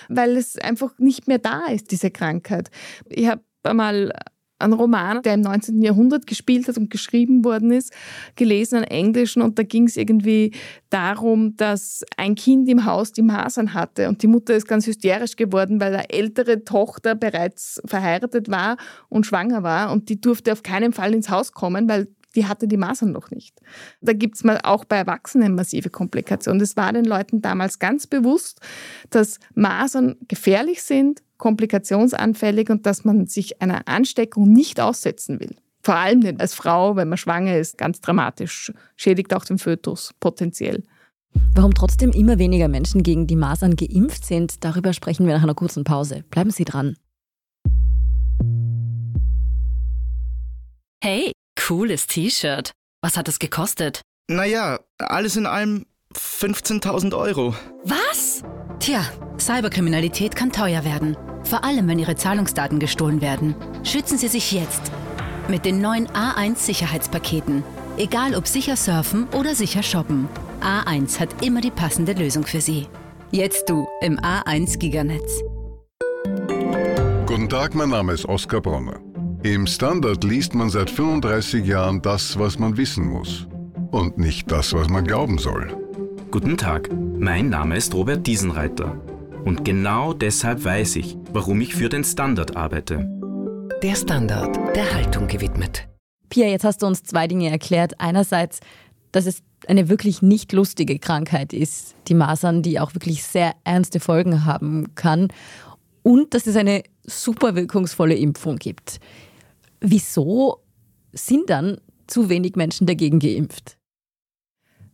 weil 0.08 0.36
es 0.36 0.58
einfach 0.58 0.98
nicht 0.98 1.28
mehr 1.28 1.38
da 1.38 1.66
ist, 1.66 1.90
diese 1.90 2.10
Krankheit. 2.10 2.70
Ich 3.08 3.28
habe 3.28 3.42
einmal 3.62 4.12
einen 4.58 4.72
Roman, 4.72 5.22
der 5.22 5.34
im 5.34 5.40
19. 5.40 5.82
Jahrhundert 5.82 6.26
gespielt 6.26 6.68
hat 6.68 6.76
und 6.76 6.90
geschrieben 6.90 7.44
worden 7.44 7.70
ist, 7.70 7.92
gelesen, 8.34 8.76
einen 8.76 8.86
englischen, 8.86 9.42
und 9.42 9.58
da 9.58 9.62
ging 9.62 9.84
es 9.84 9.96
irgendwie 9.96 10.52
darum, 10.90 11.56
dass 11.56 12.04
ein 12.16 12.34
Kind 12.34 12.68
im 12.68 12.84
Haus 12.84 13.12
die 13.12 13.22
Masern 13.22 13.74
hatte 13.74 14.08
und 14.08 14.22
die 14.22 14.26
Mutter 14.26 14.54
ist 14.54 14.66
ganz 14.66 14.86
hysterisch 14.86 15.36
geworden, 15.36 15.80
weil 15.80 15.94
eine 15.94 16.10
ältere 16.10 16.64
Tochter 16.64 17.14
bereits 17.14 17.80
verheiratet 17.84 18.50
war 18.50 18.76
und 19.08 19.26
schwanger 19.26 19.62
war 19.62 19.92
und 19.92 20.08
die 20.08 20.20
durfte 20.20 20.52
auf 20.52 20.62
keinen 20.62 20.92
Fall 20.92 21.14
ins 21.14 21.30
Haus 21.30 21.52
kommen, 21.52 21.88
weil 21.88 22.08
die 22.38 22.46
hatte 22.46 22.68
die 22.68 22.76
Masern 22.76 23.10
noch 23.10 23.32
nicht. 23.32 23.60
Da 24.00 24.12
gibt 24.12 24.36
es 24.36 24.44
mal 24.44 24.60
auch 24.62 24.84
bei 24.84 24.96
Erwachsenen 24.96 25.56
massive 25.56 25.90
Komplikationen. 25.90 26.60
Das 26.60 26.76
war 26.76 26.92
den 26.92 27.04
Leuten 27.04 27.42
damals 27.42 27.80
ganz 27.80 28.06
bewusst, 28.06 28.60
dass 29.10 29.40
Masern 29.56 30.14
gefährlich 30.28 30.84
sind, 30.84 31.24
komplikationsanfällig 31.36 32.70
und 32.70 32.86
dass 32.86 33.04
man 33.04 33.26
sich 33.26 33.60
einer 33.60 33.88
Ansteckung 33.88 34.52
nicht 34.52 34.80
aussetzen 34.80 35.40
will. 35.40 35.56
Vor 35.82 35.96
allem 35.96 36.20
nicht 36.20 36.40
als 36.40 36.54
Frau, 36.54 36.94
wenn 36.94 37.08
man 37.08 37.18
schwanger 37.18 37.56
ist, 37.56 37.76
ganz 37.76 38.00
dramatisch, 38.00 38.72
schädigt 38.94 39.34
auch 39.34 39.44
den 39.44 39.58
Fötus 39.58 40.14
potenziell. 40.20 40.84
Warum 41.56 41.74
trotzdem 41.74 42.12
immer 42.12 42.38
weniger 42.38 42.68
Menschen 42.68 43.02
gegen 43.02 43.26
die 43.26 43.34
Masern 43.34 43.74
geimpft 43.74 44.24
sind, 44.24 44.62
darüber 44.62 44.92
sprechen 44.92 45.26
wir 45.26 45.34
nach 45.34 45.42
einer 45.42 45.56
kurzen 45.56 45.82
Pause. 45.82 46.22
Bleiben 46.30 46.52
Sie 46.52 46.64
dran. 46.64 46.94
Hey, 51.02 51.32
Cooles 51.66 52.06
T-Shirt. 52.06 52.72
Was 53.02 53.16
hat 53.16 53.28
es 53.28 53.38
gekostet? 53.38 54.00
Naja, 54.30 54.80
alles 54.98 55.36
in 55.36 55.46
allem 55.46 55.86
15.000 56.14 57.16
Euro. 57.16 57.54
Was? 57.84 58.42
Tja, 58.78 59.04
Cyberkriminalität 59.38 60.34
kann 60.36 60.52
teuer 60.52 60.84
werden. 60.84 61.16
Vor 61.44 61.64
allem, 61.64 61.88
wenn 61.88 61.98
Ihre 61.98 62.16
Zahlungsdaten 62.16 62.78
gestohlen 62.78 63.20
werden. 63.20 63.54
Schützen 63.84 64.18
Sie 64.18 64.28
sich 64.28 64.52
jetzt. 64.52 64.92
Mit 65.48 65.64
den 65.64 65.80
neuen 65.80 66.08
A1 66.08 66.56
Sicherheitspaketen. 66.56 67.64
Egal 67.96 68.34
ob 68.34 68.46
sicher 68.46 68.76
surfen 68.76 69.26
oder 69.30 69.54
sicher 69.54 69.82
shoppen. 69.82 70.28
A1 70.60 71.18
hat 71.18 71.42
immer 71.42 71.60
die 71.60 71.70
passende 71.70 72.12
Lösung 72.12 72.44
für 72.44 72.60
Sie. 72.60 72.86
Jetzt 73.30 73.68
du 73.68 73.86
im 74.00 74.18
A1 74.20 74.78
Giganetz. 74.78 75.42
Guten 77.26 77.48
Tag, 77.48 77.74
mein 77.74 77.90
Name 77.90 78.12
ist 78.12 78.26
Oskar 78.26 78.60
Bronner. 78.60 79.07
Im 79.44 79.68
Standard 79.68 80.24
liest 80.24 80.56
man 80.56 80.68
seit 80.68 80.90
35 80.90 81.64
Jahren 81.64 82.02
das, 82.02 82.36
was 82.40 82.58
man 82.58 82.76
wissen 82.76 83.06
muss 83.06 83.46
und 83.92 84.18
nicht 84.18 84.50
das, 84.50 84.72
was 84.72 84.88
man 84.88 85.04
glauben 85.04 85.38
soll. 85.38 85.76
Guten 86.32 86.56
Tag, 86.56 86.90
mein 86.92 87.48
Name 87.48 87.76
ist 87.76 87.94
Robert 87.94 88.26
Diesenreiter 88.26 89.00
und 89.44 89.64
genau 89.64 90.12
deshalb 90.12 90.64
weiß 90.64 90.96
ich, 90.96 91.16
warum 91.32 91.60
ich 91.60 91.76
für 91.76 91.88
den 91.88 92.02
Standard 92.02 92.56
arbeite. 92.56 93.08
Der 93.80 93.94
Standard, 93.94 94.56
der 94.74 94.92
Haltung 94.92 95.28
gewidmet. 95.28 95.86
Pia, 96.30 96.48
jetzt 96.48 96.64
hast 96.64 96.82
du 96.82 96.86
uns 96.86 97.04
zwei 97.04 97.28
Dinge 97.28 97.48
erklärt. 97.48 98.00
Einerseits, 98.00 98.58
dass 99.12 99.26
es 99.26 99.44
eine 99.68 99.88
wirklich 99.88 100.20
nicht 100.20 100.52
lustige 100.52 100.98
Krankheit 100.98 101.52
ist, 101.52 101.94
die 102.08 102.14
Masern, 102.14 102.62
die 102.62 102.80
auch 102.80 102.92
wirklich 102.92 103.22
sehr 103.22 103.54
ernste 103.62 104.00
Folgen 104.00 104.44
haben 104.44 104.96
kann. 104.96 105.28
Und 106.02 106.34
dass 106.34 106.48
es 106.48 106.56
eine 106.56 106.82
super 107.04 107.54
wirkungsvolle 107.54 108.16
Impfung 108.16 108.56
gibt. 108.56 108.98
Wieso 109.80 110.58
sind 111.12 111.50
dann 111.50 111.78
zu 112.06 112.28
wenig 112.28 112.56
Menschen 112.56 112.86
dagegen 112.86 113.18
geimpft? 113.18 113.76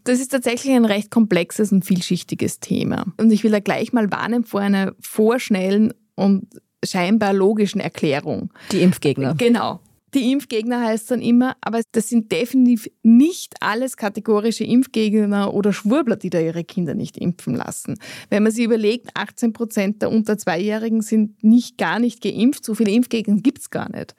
Das 0.05 0.21
ist 0.21 0.29
tatsächlich 0.29 0.75
ein 0.75 0.85
recht 0.85 1.11
komplexes 1.11 1.73
und 1.73 1.85
vielschichtiges 1.85 2.61
Thema. 2.61 3.07
Und 3.17 3.31
ich 3.31 3.43
will 3.43 3.51
da 3.51 3.61
gleich 3.61 3.93
mal 3.93 4.13
warnen 4.13 4.45
vor 4.45 4.61
einer 4.61 4.95
vorschnellen 5.01 5.95
und 6.15 6.47
scheinbar 6.85 7.33
logischen 7.33 7.81
Erklärung. 7.81 8.53
Die 8.71 8.83
Impfgegner. 8.83 9.35
Genau. 9.35 9.81
Die 10.15 10.31
Impfgegner 10.31 10.81
heißt 10.81 11.11
dann 11.11 11.21
immer, 11.21 11.57
aber 11.61 11.81
das 11.91 12.09
sind 12.09 12.31
definitiv 12.31 12.89
nicht 13.03 13.55
alles 13.61 13.97
kategorische 13.97 14.63
Impfgegner 14.63 15.53
oder 15.53 15.73
Schwurbler, 15.73 16.15
die 16.15 16.31
da 16.31 16.39
ihre 16.39 16.63
Kinder 16.63 16.95
nicht 16.95 17.19
impfen 17.19 17.57
lassen. 17.57 17.99
Wenn 18.31 18.45
man 18.45 18.53
sich 18.53 18.65
überlegt, 18.65 19.11
18 19.15 19.53
Prozent 19.53 20.03
der 20.03 20.13
unter 20.13 20.39
Zweijährigen 20.39 21.03
sind 21.03 21.43
nicht 21.43 21.79
gar 21.79 21.99
nicht 21.99 22.23
geimpft, 22.23 22.65
so 22.65 22.75
viele 22.75 22.93
Impfgegner 22.93 23.41
gibt 23.41 23.59
es 23.59 23.71
gar 23.71 23.91
nicht. 23.91 24.15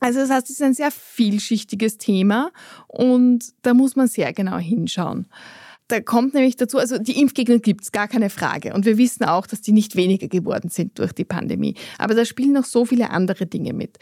Also 0.00 0.20
das 0.20 0.28
heißt, 0.28 0.50
es 0.50 0.56
ist 0.56 0.62
ein 0.62 0.74
sehr 0.74 0.90
vielschichtiges 0.90 1.96
Thema 1.96 2.50
und 2.86 3.54
da 3.62 3.72
muss 3.72 3.96
man 3.96 4.08
sehr 4.08 4.34
genau 4.34 4.58
hinschauen. 4.58 5.26
Da 5.92 6.00
kommt 6.00 6.32
nämlich 6.32 6.56
dazu, 6.56 6.78
also 6.78 6.96
die 6.96 7.20
Impfgegner 7.20 7.58
gibt 7.58 7.82
es, 7.82 7.92
gar 7.92 8.08
keine 8.08 8.30
Frage. 8.30 8.72
Und 8.72 8.86
wir 8.86 8.96
wissen 8.96 9.24
auch, 9.24 9.46
dass 9.46 9.60
die 9.60 9.72
nicht 9.72 9.94
weniger 9.94 10.26
geworden 10.26 10.70
sind 10.70 10.98
durch 10.98 11.12
die 11.12 11.26
Pandemie. 11.26 11.74
Aber 11.98 12.14
da 12.14 12.24
spielen 12.24 12.52
noch 12.52 12.64
so 12.64 12.86
viele 12.86 13.10
andere 13.10 13.44
Dinge 13.44 13.74
mit. 13.74 13.98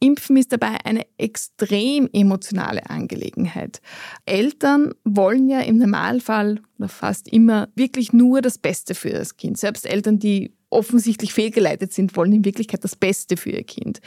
Impfen 0.00 0.38
ist 0.38 0.52
dabei 0.54 0.78
eine 0.84 1.02
extrem 1.18 2.08
emotionale 2.14 2.88
Angelegenheit. 2.88 3.82
Eltern 4.24 4.94
wollen 5.04 5.46
ja 5.46 5.60
im 5.60 5.76
Normalfall 5.76 6.62
oder 6.78 6.88
fast 6.88 7.30
immer 7.30 7.68
wirklich 7.76 8.14
nur 8.14 8.40
das 8.40 8.56
Beste 8.56 8.94
für 8.94 9.10
das 9.10 9.36
Kind. 9.36 9.58
Selbst 9.58 9.84
Eltern, 9.84 10.18
die 10.18 10.54
offensichtlich 10.70 11.34
fehlgeleitet 11.34 11.92
sind, 11.92 12.16
wollen 12.16 12.32
in 12.32 12.44
Wirklichkeit 12.46 12.82
das 12.82 12.96
Beste 12.96 13.36
für 13.36 13.50
ihr 13.50 13.64
Kind. 13.64 14.00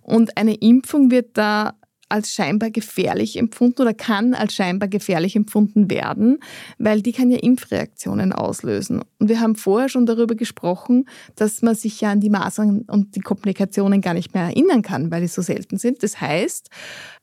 Und 0.00 0.38
eine 0.38 0.54
Impfung 0.54 1.10
wird 1.10 1.36
da 1.36 1.74
als 2.10 2.32
scheinbar 2.32 2.70
gefährlich 2.70 3.36
empfunden 3.36 3.82
oder 3.82 3.94
kann 3.94 4.34
als 4.34 4.54
scheinbar 4.54 4.88
gefährlich 4.88 5.36
empfunden 5.36 5.90
werden, 5.90 6.38
weil 6.78 7.02
die 7.02 7.12
kann 7.12 7.30
ja 7.30 7.38
Impfreaktionen 7.38 8.32
auslösen. 8.32 9.02
Und 9.18 9.28
wir 9.28 9.40
haben 9.40 9.56
vorher 9.56 9.88
schon 9.88 10.06
darüber 10.06 10.34
gesprochen, 10.34 11.08
dass 11.36 11.62
man 11.62 11.74
sich 11.74 12.00
ja 12.00 12.10
an 12.10 12.20
die 12.20 12.30
Masern 12.30 12.82
und 12.88 13.16
die 13.16 13.20
Komplikationen 13.20 14.00
gar 14.00 14.14
nicht 14.14 14.34
mehr 14.34 14.44
erinnern 14.44 14.82
kann, 14.82 15.10
weil 15.10 15.22
die 15.22 15.28
so 15.28 15.42
selten 15.42 15.78
sind. 15.78 16.02
Das 16.02 16.20
heißt, 16.20 16.68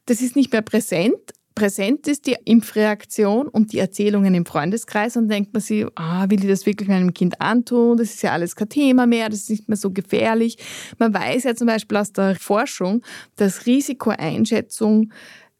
das 0.05 0.21
ist 0.21 0.35
nicht 0.35 0.51
mehr 0.51 0.61
präsent, 0.61 1.33
präsent 1.57 2.07
ist 2.07 2.27
die 2.27 2.37
Impfreaktion 2.45 3.47
und 3.47 3.73
die 3.73 3.79
Erzählungen 3.79 4.35
im 4.35 4.45
Freundeskreis 4.45 5.17
und 5.17 5.27
denkt 5.27 5.53
man 5.53 5.61
sich, 5.61 5.87
ah, 5.95 6.29
will 6.29 6.39
ich 6.39 6.47
das 6.47 6.67
wirklich 6.67 6.87
meinem 6.87 7.15
Kind 7.15 7.41
antun? 7.41 7.97
Das 7.97 8.13
ist 8.13 8.21
ja 8.21 8.31
alles 8.31 8.55
kein 8.55 8.69
Thema 8.69 9.07
mehr, 9.07 9.27
das 9.27 9.39
ist 9.39 9.49
nicht 9.49 9.67
mehr 9.67 9.75
so 9.75 9.89
gefährlich. 9.89 10.59
Man 10.99 11.15
weiß 11.15 11.45
ja 11.45 11.55
zum 11.55 11.65
Beispiel 11.65 11.97
aus 11.97 12.13
der 12.13 12.35
Forschung, 12.35 13.01
dass 13.37 13.65
Risikoeinschätzung 13.65 15.11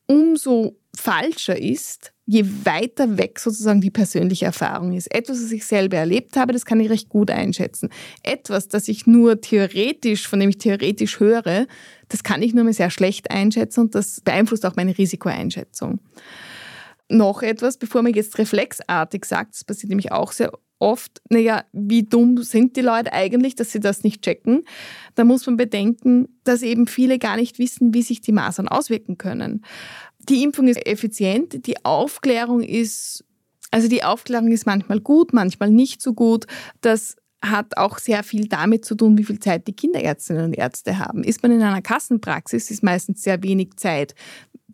umso 0.06 0.78
falscher 0.96 1.60
ist, 1.60 2.14
je 2.30 2.46
weiter 2.66 3.18
weg 3.18 3.40
sozusagen 3.40 3.80
die 3.80 3.90
persönliche 3.90 4.46
Erfahrung 4.46 4.94
ist. 4.94 5.14
Etwas, 5.14 5.42
was 5.42 5.52
ich 5.52 5.66
selber 5.66 5.96
erlebt 5.96 6.36
habe, 6.36 6.52
das 6.52 6.66
kann 6.66 6.80
ich 6.82 6.90
recht 6.90 7.08
gut 7.08 7.32
einschätzen. 7.32 7.90
Etwas, 8.22 8.68
das 8.68 8.90
ich 8.90 9.08
nur 9.08 9.40
theoretisch, 9.40 10.28
von 10.28 10.42
dem 10.42 10.50
ich 10.50 10.58
theoretisch 10.58 11.22
höre, 11.22 11.68
das 12.10 12.24
kann 12.24 12.42
ich 12.42 12.54
nur 12.54 12.66
mehr 12.66 12.74
sehr 12.74 12.90
schlecht 12.90 13.32
einschätzen 13.32 13.80
und 13.80 13.96
das 13.96 14.20
beeinflusst 14.22 14.66
auch 14.66 14.76
meine 14.76 14.98
Risikoeinschätzung. 14.98 16.00
Noch 17.10 17.42
etwas, 17.42 17.78
bevor 17.78 18.02
man 18.02 18.14
jetzt 18.14 18.38
reflexartig 18.38 19.26
sagt, 19.26 19.56
das 19.56 19.64
passiert 19.64 19.90
nämlich 19.90 20.12
auch 20.12 20.32
sehr 20.32 20.52
oft, 20.80 21.22
naja, 21.30 21.64
wie 21.74 22.04
dumm 22.04 22.44
sind 22.44 22.76
die 22.76 22.82
Leute 22.82 23.14
eigentlich, 23.14 23.56
dass 23.56 23.72
sie 23.72 23.80
das 23.80 24.04
nicht 24.04 24.22
checken? 24.22 24.64
Da 25.16 25.24
muss 25.24 25.46
man 25.46 25.58
bedenken, 25.58 26.28
dass 26.44 26.62
eben 26.62 26.88
viele 26.88 27.18
gar 27.18 27.36
nicht 27.36 27.60
wissen, 27.60 27.94
wie 27.94 28.04
sich 28.04 28.22
die 28.22 28.32
Masern 28.32 28.68
auswirken 28.68 29.18
können. 29.18 29.64
Die 30.20 30.44
Impfung 30.44 30.68
ist 30.68 30.86
effizient, 30.86 31.66
die 31.66 31.84
Aufklärung 31.86 32.62
ist, 32.62 33.24
also 33.72 33.88
die 33.88 34.04
Aufklärung 34.04 34.52
ist 34.52 34.66
manchmal 34.66 35.00
gut, 35.00 35.34
manchmal 35.34 35.72
nicht 35.72 36.02
so 36.02 36.14
gut. 36.14 36.46
Das 36.82 37.16
hat 37.42 37.78
auch 37.78 38.00
sehr 38.00 38.24
viel 38.24 38.48
damit 38.48 38.84
zu 38.84 38.96
tun, 38.96 39.18
wie 39.18 39.24
viel 39.24 39.40
Zeit 39.40 39.68
die 39.68 39.76
Kinderärztinnen 39.76 40.46
und 40.46 40.54
Ärzte 40.54 40.98
haben. 40.98 41.24
Ist 41.24 41.44
man 41.44 41.52
in 41.52 41.62
einer 41.62 41.82
Kassenpraxis, 41.82 42.72
ist 42.72 42.84
meistens 42.84 43.22
sehr 43.22 43.44
wenig 43.44 43.78
Zeit 43.78 44.16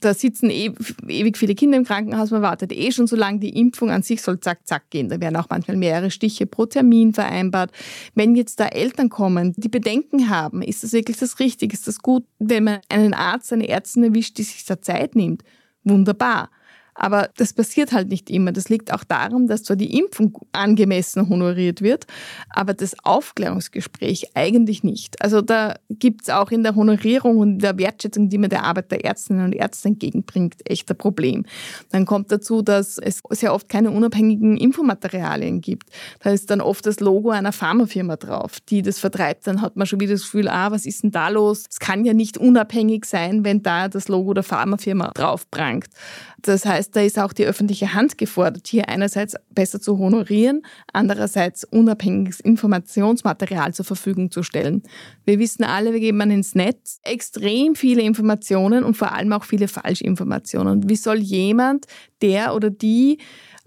da 0.03 0.13
sitzen 0.13 0.49
ewig 0.49 1.37
viele 1.37 1.55
Kinder 1.55 1.77
im 1.77 1.85
Krankenhaus, 1.85 2.31
man 2.31 2.41
wartet 2.41 2.71
eh 2.71 2.91
schon 2.91 3.07
so 3.07 3.15
lange, 3.15 3.39
die 3.39 3.57
Impfung 3.57 3.89
an 3.89 4.03
sich 4.03 4.21
soll 4.21 4.39
zack, 4.39 4.67
zack 4.67 4.89
gehen. 4.89 5.09
Da 5.09 5.19
werden 5.21 5.35
auch 5.35 5.49
manchmal 5.49 5.77
mehrere 5.77 6.11
Stiche 6.11 6.45
pro 6.45 6.65
Termin 6.65 7.13
vereinbart. 7.13 7.71
Wenn 8.13 8.35
jetzt 8.35 8.59
da 8.59 8.67
Eltern 8.67 9.09
kommen, 9.09 9.53
die 9.55 9.69
Bedenken 9.69 10.29
haben, 10.29 10.61
ist 10.61 10.83
das 10.83 10.93
wirklich 10.93 11.17
das 11.17 11.39
Richtige? 11.39 11.73
Ist 11.73 11.87
das 11.87 11.99
gut, 11.99 12.25
wenn 12.39 12.65
man 12.65 12.79
einen 12.89 13.13
Arzt, 13.13 13.53
eine 13.53 13.67
Ärztin 13.67 14.03
erwischt, 14.03 14.37
die 14.37 14.43
sich 14.43 14.65
da 14.65 14.81
Zeit 14.81 15.15
nimmt? 15.15 15.43
Wunderbar. 15.83 16.49
Aber 16.95 17.29
das 17.37 17.53
passiert 17.53 17.91
halt 17.91 18.09
nicht 18.09 18.29
immer. 18.29 18.51
Das 18.51 18.69
liegt 18.69 18.93
auch 18.93 19.03
daran, 19.03 19.47
dass 19.47 19.63
zwar 19.63 19.75
die 19.75 19.97
Impfung 19.97 20.37
angemessen 20.51 21.29
honoriert 21.29 21.81
wird, 21.81 22.05
aber 22.49 22.73
das 22.73 22.95
Aufklärungsgespräch 23.03 24.31
eigentlich 24.35 24.83
nicht. 24.83 25.21
Also 25.21 25.41
da 25.41 25.75
gibt 25.89 26.23
es 26.23 26.29
auch 26.29 26.51
in 26.51 26.63
der 26.63 26.75
Honorierung 26.75 27.37
und 27.37 27.59
der 27.59 27.77
Wertschätzung, 27.77 28.29
die 28.29 28.37
man 28.37 28.49
der 28.49 28.63
Arbeit 28.63 28.91
der 28.91 29.03
Ärztinnen 29.05 29.45
und 29.45 29.53
Ärzte 29.53 29.89
entgegenbringt, 29.89 30.55
echt 30.65 30.89
ein 30.89 30.97
Problem. 30.97 31.45
Dann 31.91 32.05
kommt 32.05 32.31
dazu, 32.31 32.61
dass 32.61 32.97
es 32.97 33.21
sehr 33.31 33.53
oft 33.53 33.69
keine 33.69 33.91
unabhängigen 33.91 34.57
Infomaterialien 34.57 35.61
gibt. 35.61 35.89
Da 36.19 36.31
ist 36.31 36.49
dann 36.49 36.61
oft 36.61 36.85
das 36.85 36.99
Logo 36.99 37.31
einer 37.31 37.51
Pharmafirma 37.51 38.17
drauf, 38.17 38.59
die 38.69 38.81
das 38.81 38.99
vertreibt. 38.99 39.47
Dann 39.47 39.61
hat 39.61 39.75
man 39.75 39.87
schon 39.87 39.99
wieder 39.99 40.13
das 40.13 40.23
Gefühl, 40.23 40.47
ah, 40.47 40.71
was 40.71 40.85
ist 40.85 41.03
denn 41.03 41.11
da 41.11 41.29
los? 41.29 41.65
Es 41.69 41.79
kann 41.79 42.05
ja 42.05 42.13
nicht 42.13 42.37
unabhängig 42.37 43.05
sein, 43.05 43.43
wenn 43.43 43.63
da 43.63 43.87
das 43.87 44.07
Logo 44.07 44.33
der 44.33 44.43
Pharmafirma 44.43 45.11
drauf 45.13 45.49
prangt. 45.49 45.87
Das 46.41 46.65
heißt, 46.65 46.82
da 46.91 47.01
ist 47.01 47.19
auch 47.19 47.33
die 47.33 47.45
öffentliche 47.45 47.93
Hand 47.93 48.17
gefordert, 48.17 48.67
hier 48.67 48.89
einerseits 48.89 49.35
besser 49.49 49.79
zu 49.81 49.97
honorieren, 49.97 50.61
andererseits 50.91 51.63
unabhängiges 51.63 52.39
Informationsmaterial 52.39 53.73
zur 53.73 53.85
Verfügung 53.85 54.31
zu 54.31 54.43
stellen. 54.43 54.83
Wir 55.25 55.39
wissen 55.39 55.63
alle, 55.63 55.93
wir 55.93 55.99
geben 55.99 56.17
man 56.17 56.31
ins 56.31 56.55
Netz 56.55 56.99
extrem 57.03 57.75
viele 57.75 58.01
Informationen 58.01 58.83
und 58.83 58.95
vor 58.95 59.11
allem 59.13 59.33
auch 59.33 59.43
viele 59.43 59.67
Falschinformationen. 59.67 60.89
Wie 60.89 60.95
soll 60.95 61.17
jemand, 61.17 61.85
der 62.21 62.55
oder 62.55 62.69
die 62.69 63.19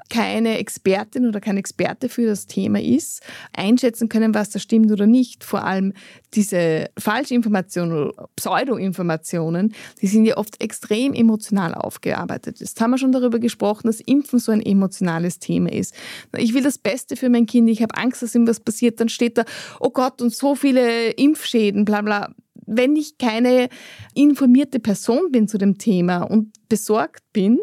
keine 0.09 0.59
Expertin 0.59 1.27
oder 1.27 1.41
kein 1.41 1.57
Experte 1.57 2.09
für 2.09 2.27
das 2.27 2.47
Thema 2.47 2.81
ist, 2.81 3.23
einschätzen 3.53 4.09
können, 4.09 4.35
was 4.35 4.51
da 4.51 4.59
stimmt 4.59 4.91
oder 4.91 5.07
nicht. 5.07 5.45
Vor 5.45 5.65
allem 5.65 5.93
diese 6.35 6.91
Falschinformationen 6.99 7.97
oder 7.97 8.29
Pseudoinformationen, 8.37 9.75
die 10.01 10.07
sind 10.07 10.25
ja 10.25 10.37
oft 10.37 10.61
extrem 10.61 11.15
emotional 11.15 11.75
aufgearbeitet. 11.75 12.61
Jetzt 12.61 12.81
haben 12.81 12.91
wir 12.91 12.99
schon 12.99 13.13
darüber 13.13 13.39
gesprochen, 13.39 13.87
dass 13.87 14.01
Impfen 14.01 14.39
so 14.39 14.53
ein 14.53 14.63
emotionales 14.63 15.39
Thema 15.39 15.73
ist. 15.73 15.95
Ich 16.37 16.55
will 16.55 16.63
das 16.63 16.79
Beste 16.79 17.17
für 17.17 17.29
mein 17.29 17.47
Kind, 17.47 17.69
ich 17.71 17.83
habe 17.83 17.97
Angst, 17.97 18.23
dass 18.23 18.35
ihm 18.35 18.47
was 18.47 18.61
passiert, 18.61 19.01
dann 19.01 19.09
steht 19.09 19.39
da, 19.39 19.45
oh 19.81 19.91
Gott, 19.91 20.21
und 20.23 20.35
so 20.35 20.55
viele 20.55 21.11
Impfschäden, 21.11 21.85
bla 21.85 22.03
bla 22.03 22.35
wenn 22.67 22.97
ich 22.97 23.17
keine 23.17 23.69
informierte 24.15 24.81
Person 24.81 25.31
bin 25.31 25.49
zu 25.49 25.57
dem 25.57 25.79
Thema 25.79 26.23
und 26.23 26.53
besorgt 26.69 27.23
bin, 27.33 27.61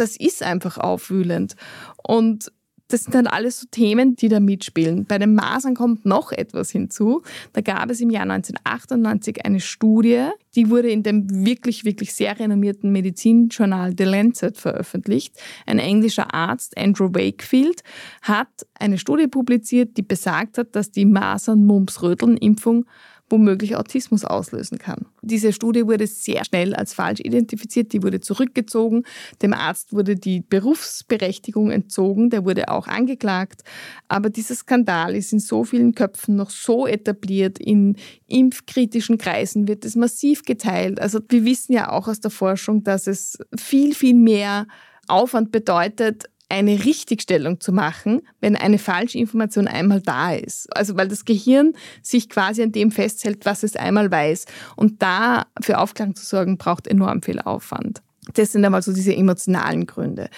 das 0.00 0.16
ist 0.16 0.42
einfach 0.42 0.78
aufwühlend. 0.78 1.54
Und 2.02 2.50
das 2.88 3.04
sind 3.04 3.14
dann 3.14 3.26
alles 3.26 3.60
so 3.60 3.66
Themen, 3.70 4.16
die 4.16 4.28
da 4.28 4.40
mitspielen. 4.40 5.04
Bei 5.06 5.18
den 5.18 5.34
Masern 5.34 5.74
kommt 5.74 6.04
noch 6.04 6.32
etwas 6.32 6.70
hinzu. 6.70 7.22
Da 7.52 7.60
gab 7.60 7.88
es 7.90 8.00
im 8.00 8.10
Jahr 8.10 8.22
1998 8.22 9.44
eine 9.44 9.60
Studie, 9.60 10.28
die 10.56 10.70
wurde 10.70 10.90
in 10.90 11.04
dem 11.04 11.46
wirklich, 11.46 11.84
wirklich 11.84 12.12
sehr 12.14 12.38
renommierten 12.38 12.90
Medizinjournal 12.90 13.94
The 13.96 14.04
Lancet 14.04 14.56
veröffentlicht. 14.56 15.36
Ein 15.66 15.78
englischer 15.78 16.34
Arzt, 16.34 16.76
Andrew 16.76 17.10
Wakefield, 17.12 17.82
hat 18.22 18.48
eine 18.74 18.98
Studie 18.98 19.28
publiziert, 19.28 19.96
die 19.96 20.02
besagt 20.02 20.58
hat, 20.58 20.74
dass 20.74 20.90
die 20.90 21.06
Masern-Mumps-Röteln-Impfung 21.06 22.86
womöglich 23.30 23.76
Autismus 23.76 24.24
auslösen 24.24 24.78
kann. 24.78 25.06
Diese 25.22 25.52
Studie 25.52 25.86
wurde 25.86 26.06
sehr 26.06 26.44
schnell 26.44 26.74
als 26.74 26.92
falsch 26.92 27.20
identifiziert, 27.20 27.92
die 27.92 28.02
wurde 28.02 28.20
zurückgezogen, 28.20 29.04
dem 29.40 29.54
Arzt 29.54 29.92
wurde 29.92 30.16
die 30.16 30.40
Berufsberechtigung 30.40 31.70
entzogen, 31.70 32.30
der 32.30 32.44
wurde 32.44 32.68
auch 32.68 32.88
angeklagt, 32.88 33.62
aber 34.08 34.28
dieser 34.30 34.54
Skandal 34.54 35.14
ist 35.14 35.32
in 35.32 35.40
so 35.40 35.64
vielen 35.64 35.94
Köpfen 35.94 36.36
noch 36.36 36.50
so 36.50 36.86
etabliert, 36.86 37.58
in 37.58 37.96
impfkritischen 38.26 39.16
Kreisen 39.16 39.68
wird 39.68 39.84
es 39.84 39.96
massiv 39.96 40.42
geteilt. 40.42 41.00
Also 41.00 41.20
wir 41.28 41.44
wissen 41.44 41.72
ja 41.72 41.90
auch 41.90 42.08
aus 42.08 42.20
der 42.20 42.30
Forschung, 42.30 42.82
dass 42.82 43.06
es 43.06 43.38
viel, 43.56 43.94
viel 43.94 44.14
mehr 44.14 44.66
Aufwand 45.08 45.52
bedeutet, 45.52 46.24
eine 46.50 46.84
Richtigstellung 46.84 47.60
zu 47.60 47.72
machen, 47.72 48.22
wenn 48.40 48.56
eine 48.56 48.78
falsche 48.78 49.18
Information 49.18 49.68
einmal 49.68 50.00
da 50.00 50.34
ist. 50.34 50.68
Also 50.76 50.96
weil 50.96 51.08
das 51.08 51.24
Gehirn 51.24 51.72
sich 52.02 52.28
quasi 52.28 52.62
an 52.62 52.72
dem 52.72 52.90
festhält, 52.90 53.46
was 53.46 53.62
es 53.62 53.76
einmal 53.76 54.10
weiß. 54.10 54.46
Und 54.76 55.02
da 55.02 55.46
für 55.62 55.78
Aufklärung 55.78 56.14
zu 56.14 56.26
sorgen, 56.26 56.58
braucht 56.58 56.86
enorm 56.86 57.22
viel 57.22 57.40
Aufwand. 57.40 58.02
Das 58.34 58.52
sind 58.52 58.64
einmal 58.64 58.82
so 58.82 58.92
diese 58.92 59.14
emotionalen 59.14 59.86
Gründe. 59.86 60.28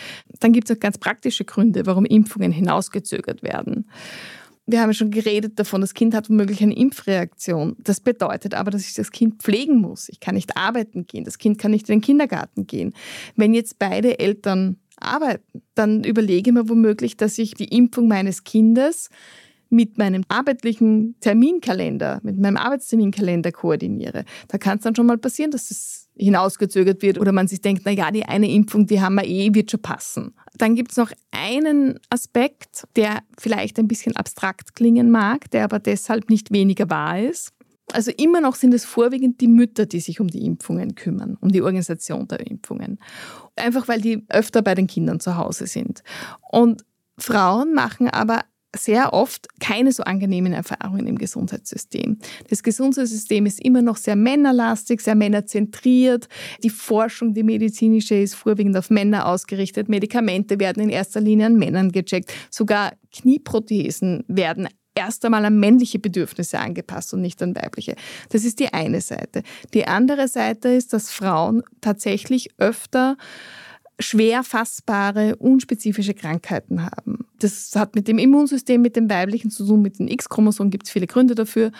Dann 0.40 0.52
gibt 0.52 0.70
es 0.70 0.76
auch 0.76 0.80
ganz 0.80 0.98
praktische 0.98 1.44
Gründe, 1.44 1.86
warum 1.86 2.04
Impfungen 2.04 2.52
hinausgezögert 2.52 3.42
werden. 3.42 3.88
Wir 4.64 4.80
haben 4.80 4.90
ja 4.90 4.94
schon 4.94 5.10
geredet 5.10 5.58
davon, 5.58 5.80
das 5.80 5.92
Kind 5.92 6.14
hat 6.14 6.30
womöglich 6.30 6.62
eine 6.62 6.76
Impfreaktion. 6.76 7.76
Das 7.80 8.00
bedeutet 8.00 8.54
aber, 8.54 8.70
dass 8.70 8.86
ich 8.86 8.94
das 8.94 9.10
Kind 9.10 9.42
pflegen 9.42 9.80
muss. 9.80 10.08
Ich 10.08 10.20
kann 10.20 10.36
nicht 10.36 10.56
arbeiten 10.56 11.06
gehen. 11.06 11.24
Das 11.24 11.38
Kind 11.38 11.58
kann 11.58 11.72
nicht 11.72 11.88
in 11.88 11.96
den 11.96 12.00
Kindergarten 12.00 12.66
gehen. 12.66 12.94
Wenn 13.34 13.54
jetzt 13.54 13.80
beide 13.80 14.20
Eltern 14.20 14.76
arbeiten, 15.02 15.62
dann 15.74 16.04
überlege 16.04 16.50
ich 16.50 16.54
mir 16.54 16.68
womöglich, 16.68 17.16
dass 17.16 17.38
ich 17.38 17.54
die 17.54 17.76
Impfung 17.76 18.08
meines 18.08 18.44
Kindes 18.44 19.08
mit 19.72 19.96
meinem 19.96 20.22
arbeitlichen 20.28 21.16
Terminkalender, 21.20 22.20
mit 22.22 22.38
meinem 22.38 22.58
Arbeitsterminkalender 22.58 23.52
koordiniere. 23.52 24.24
Da 24.48 24.58
kann 24.58 24.76
es 24.76 24.84
dann 24.84 24.94
schon 24.94 25.06
mal 25.06 25.16
passieren, 25.16 25.50
dass 25.50 25.70
es 25.70 26.10
hinausgezögert 26.14 27.00
wird 27.00 27.18
oder 27.18 27.32
man 27.32 27.48
sich 27.48 27.62
denkt, 27.62 27.82
na 27.86 27.90
ja, 27.90 28.10
die 28.10 28.26
eine 28.26 28.50
Impfung, 28.50 28.86
die 28.86 29.00
haben 29.00 29.14
wir 29.14 29.24
eh, 29.24 29.54
wird 29.54 29.70
schon 29.70 29.80
passen. 29.80 30.34
Dann 30.58 30.74
gibt 30.74 30.90
es 30.90 30.98
noch 30.98 31.10
einen 31.30 31.98
Aspekt, 32.10 32.86
der 32.96 33.20
vielleicht 33.38 33.78
ein 33.78 33.88
bisschen 33.88 34.14
abstrakt 34.14 34.74
klingen 34.74 35.10
mag, 35.10 35.50
der 35.52 35.64
aber 35.64 35.78
deshalb 35.78 36.28
nicht 36.28 36.52
weniger 36.52 36.90
wahr 36.90 37.20
ist. 37.20 37.54
Also 37.92 38.10
immer 38.16 38.40
noch 38.40 38.54
sind 38.54 38.74
es 38.74 38.84
vorwiegend 38.84 39.40
die 39.40 39.48
Mütter, 39.48 39.86
die 39.86 40.00
sich 40.00 40.20
um 40.20 40.28
die 40.28 40.44
Impfungen 40.44 40.94
kümmern, 40.94 41.36
um 41.40 41.50
die 41.50 41.62
Organisation 41.62 42.26
der 42.26 42.46
Impfungen. 42.46 42.98
Einfach 43.56 43.88
weil 43.88 44.00
die 44.00 44.24
öfter 44.28 44.62
bei 44.62 44.74
den 44.74 44.86
Kindern 44.86 45.20
zu 45.20 45.36
Hause 45.36 45.66
sind. 45.66 46.02
Und 46.50 46.84
Frauen 47.18 47.74
machen 47.74 48.08
aber 48.08 48.40
sehr 48.74 49.12
oft 49.12 49.48
keine 49.60 49.92
so 49.92 50.02
angenehmen 50.02 50.52
Erfahrungen 50.52 51.06
im 51.06 51.18
Gesundheitssystem. 51.18 52.18
Das 52.48 52.62
Gesundheitssystem 52.62 53.44
ist 53.44 53.62
immer 53.62 53.82
noch 53.82 53.96
sehr 53.96 54.16
männerlastig, 54.16 55.02
sehr 55.02 55.14
männerzentriert. 55.14 56.28
Die 56.62 56.70
Forschung, 56.70 57.34
die 57.34 57.42
medizinische, 57.42 58.14
ist 58.14 58.34
vorwiegend 58.34 58.76
auf 58.76 58.88
Männer 58.88 59.26
ausgerichtet. 59.26 59.88
Medikamente 59.88 60.58
werden 60.58 60.82
in 60.82 60.88
erster 60.88 61.20
Linie 61.20 61.46
an 61.46 61.56
Männern 61.56 61.92
gecheckt. 61.92 62.32
Sogar 62.50 62.92
Knieprothesen 63.12 64.24
werden 64.26 64.68
erst 64.94 65.24
einmal 65.24 65.44
an 65.44 65.58
männliche 65.58 65.98
Bedürfnisse 65.98 66.58
angepasst 66.58 67.14
und 67.14 67.20
nicht 67.20 67.42
an 67.42 67.56
weibliche. 67.56 67.96
Das 68.30 68.44
ist 68.44 68.58
die 68.58 68.72
eine 68.72 69.00
Seite. 69.00 69.42
Die 69.74 69.86
andere 69.86 70.28
Seite 70.28 70.68
ist, 70.68 70.92
dass 70.92 71.10
Frauen 71.10 71.62
tatsächlich 71.80 72.50
öfter 72.58 73.16
schwer 73.98 74.42
fassbare, 74.42 75.36
unspezifische 75.36 76.14
Krankheiten 76.14 76.84
haben. 76.84 77.26
Das 77.38 77.72
hat 77.74 77.94
mit 77.94 78.08
dem 78.08 78.18
Immunsystem, 78.18 78.82
mit 78.82 78.96
dem 78.96 79.08
weiblichen 79.08 79.50
zu 79.50 79.66
tun, 79.66 79.82
mit 79.82 79.98
den 79.98 80.08
X-Chromosomen 80.08 80.70
gibt 80.70 80.86
es 80.86 80.92
viele 80.92 81.06
Gründe 81.06 81.34
dafür. 81.34 81.72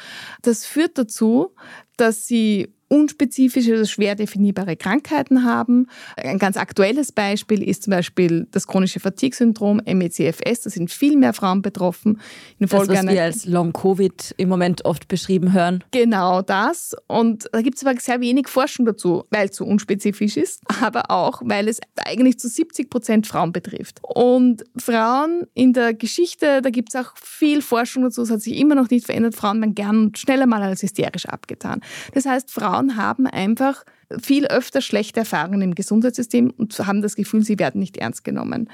Das 0.43 0.65
führt 0.65 0.99
dazu, 0.99 1.55
dass 1.97 2.27
sie 2.27 2.73
unspezifische 2.93 3.73
oder 3.73 3.87
schwer 3.87 4.15
definierbare 4.15 4.77
Krankheiten 4.77 5.45
haben. 5.45 5.87
Ein 6.17 6.39
ganz 6.39 6.59
aktuelles 6.59 7.11
Beispiel 7.11 7.63
ist 7.63 7.85
zum 7.85 7.93
Beispiel 7.93 8.47
das 8.51 8.67
chronische 8.67 9.01
Fatigue-Syndrom, 9.01 9.81
MECFS. 9.87 10.61
Da 10.61 10.71
sind 10.71 10.91
viel 10.91 11.17
mehr 11.17 11.33
Frauen 11.33 11.63
betroffen. 11.63 12.21
In 12.59 12.67
das, 12.67 12.89
was 12.89 13.07
wir 13.07 13.23
als 13.23 13.47
Long-Covid 13.47 14.35
im 14.37 14.51
Moment 14.51 14.85
oft 14.85 15.09
beschrieben 15.09 15.55
hören. 15.55 15.83
Genau 15.91 16.43
das. 16.43 16.95
Und 17.07 17.49
da 17.53 17.63
gibt 17.63 17.79
es 17.79 17.87
aber 17.87 17.99
sehr 17.99 18.21
wenig 18.21 18.47
Forschung 18.49 18.85
dazu, 18.85 19.25
weil 19.31 19.49
es 19.49 19.57
so 19.57 19.65
unspezifisch 19.65 20.37
ist, 20.37 20.61
aber 20.83 21.11
auch, 21.11 21.41
weil 21.47 21.69
es 21.69 21.81
eigentlich 21.97 22.39
zu 22.39 22.49
70 22.49 22.91
Prozent 22.91 23.27
Frauen 23.27 23.53
betrifft. 23.53 24.01
Und 24.03 24.65
Frauen 24.77 25.47
in 25.55 25.73
der 25.73 25.95
Geschichte, 25.95 26.61
da 26.61 26.69
gibt 26.69 26.95
es 26.95 27.01
auch 27.01 27.15
viel 27.17 27.63
Forschung 27.63 28.03
dazu, 28.03 28.21
es 28.21 28.31
hat 28.31 28.43
sich 28.43 28.59
immer 28.59 28.75
noch 28.75 28.91
nicht 28.91 29.07
verändert. 29.07 29.35
Frauen 29.35 29.61
werden 29.61 29.75
gern 29.75 30.13
schneller 30.15 30.47
mal 30.47 30.63
als 30.63 30.83
hysterisch 30.83 31.25
abgetan. 31.25 31.81
Das 32.13 32.27
heißt, 32.27 32.51
Frauen 32.51 32.82
Frauen 32.83 32.97
haben 32.97 33.27
einfach 33.27 33.85
viel 34.21 34.47
öfter 34.47 34.81
schlechte 34.81 35.21
Erfahrungen 35.21 35.63
im 35.63 35.75
Gesundheitssystem 35.75 36.51
und 36.51 36.79
haben 36.79 37.01
das 37.01 37.17
Gefühl, 37.17 37.43
sie 37.45 37.59
werden 37.59 37.81
nicht 37.81 37.97
ernst 37.97 38.25
genommen. 38.25 38.69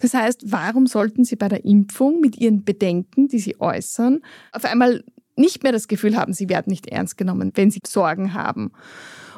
Das 0.00 0.14
heißt, 0.14 0.52
warum 0.52 0.86
sollten 0.86 1.24
sie 1.24 1.36
bei 1.36 1.48
der 1.48 1.64
Impfung 1.64 2.20
mit 2.20 2.36
ihren 2.38 2.64
Bedenken, 2.64 3.28
die 3.28 3.38
sie 3.38 3.58
äußern, 3.60 4.20
auf 4.52 4.64
einmal 4.64 5.04
nicht 5.36 5.62
mehr 5.62 5.72
das 5.72 5.88
Gefühl 5.88 6.16
haben, 6.16 6.34
sie 6.34 6.48
werden 6.48 6.70
nicht 6.70 6.88
ernst 6.88 7.16
genommen, 7.16 7.52
wenn 7.54 7.70
sie 7.70 7.80
Sorgen 7.86 8.34
haben? 8.34 8.72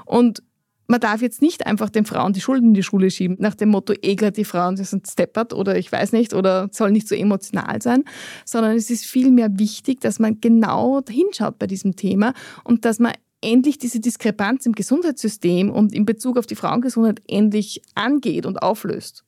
Und 0.07 0.43
man 0.87 1.01
darf 1.01 1.23
jetzt 1.23 1.41
nicht 1.41 1.67
einfach 1.67 1.89
den 1.89 2.05
Frauen 2.05 2.33
die 2.33 2.41
Schulden 2.41 2.69
in 2.69 2.75
die 2.75 2.83
Schule 2.83 3.11
schieben, 3.11 3.37
nach 3.39 3.55
dem 3.55 3.71
Motto, 3.71 3.95
Egler, 4.03 4.33
die 4.33 4.45
Frauen, 4.45 4.77
die 4.77 4.85
sind 4.85 5.09
steppert 5.09 5.53
oder 5.55 5.79
ich 5.79 5.91
weiß 5.91 6.13
nicht, 6.13 6.35
oder 6.35 6.69
soll 6.73 6.91
nicht 6.91 7.09
so 7.09 7.15
emotional 7.15 7.81
sein, 7.81 8.05
sondern 8.45 8.77
es 8.77 8.91
ist 8.91 9.07
vielmehr 9.07 9.59
wichtig, 9.59 10.01
dass 10.01 10.19
man 10.19 10.41
genau 10.41 11.01
hinschaut 11.09 11.59
bei 11.59 11.67
diesem 11.67 11.97
Thema 11.97 12.35
und 12.65 12.85
dass 12.85 12.99
man 12.99 13.13
endlich 13.45 13.79
diese 13.79 14.01
Diskrepanz 14.01 14.67
im 14.67 14.73
Gesundheitssystem 14.73 15.71
und 15.71 15.93
in 15.93 16.05
Bezug 16.05 16.39
auf 16.39 16.47
die 16.47 16.57
Frauengesundheit 16.57 17.21
endlich 17.29 17.83
angeht 17.95 18.47
und 18.47 18.63
auflöst. 18.63 19.25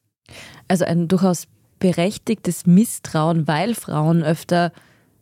Also 0.68 0.84
ein 0.84 1.08
durchaus 1.08 1.46
berechtigtes 1.78 2.66
Misstrauen, 2.66 3.46
weil 3.46 3.74
Frauen 3.74 4.22
öfter 4.22 4.72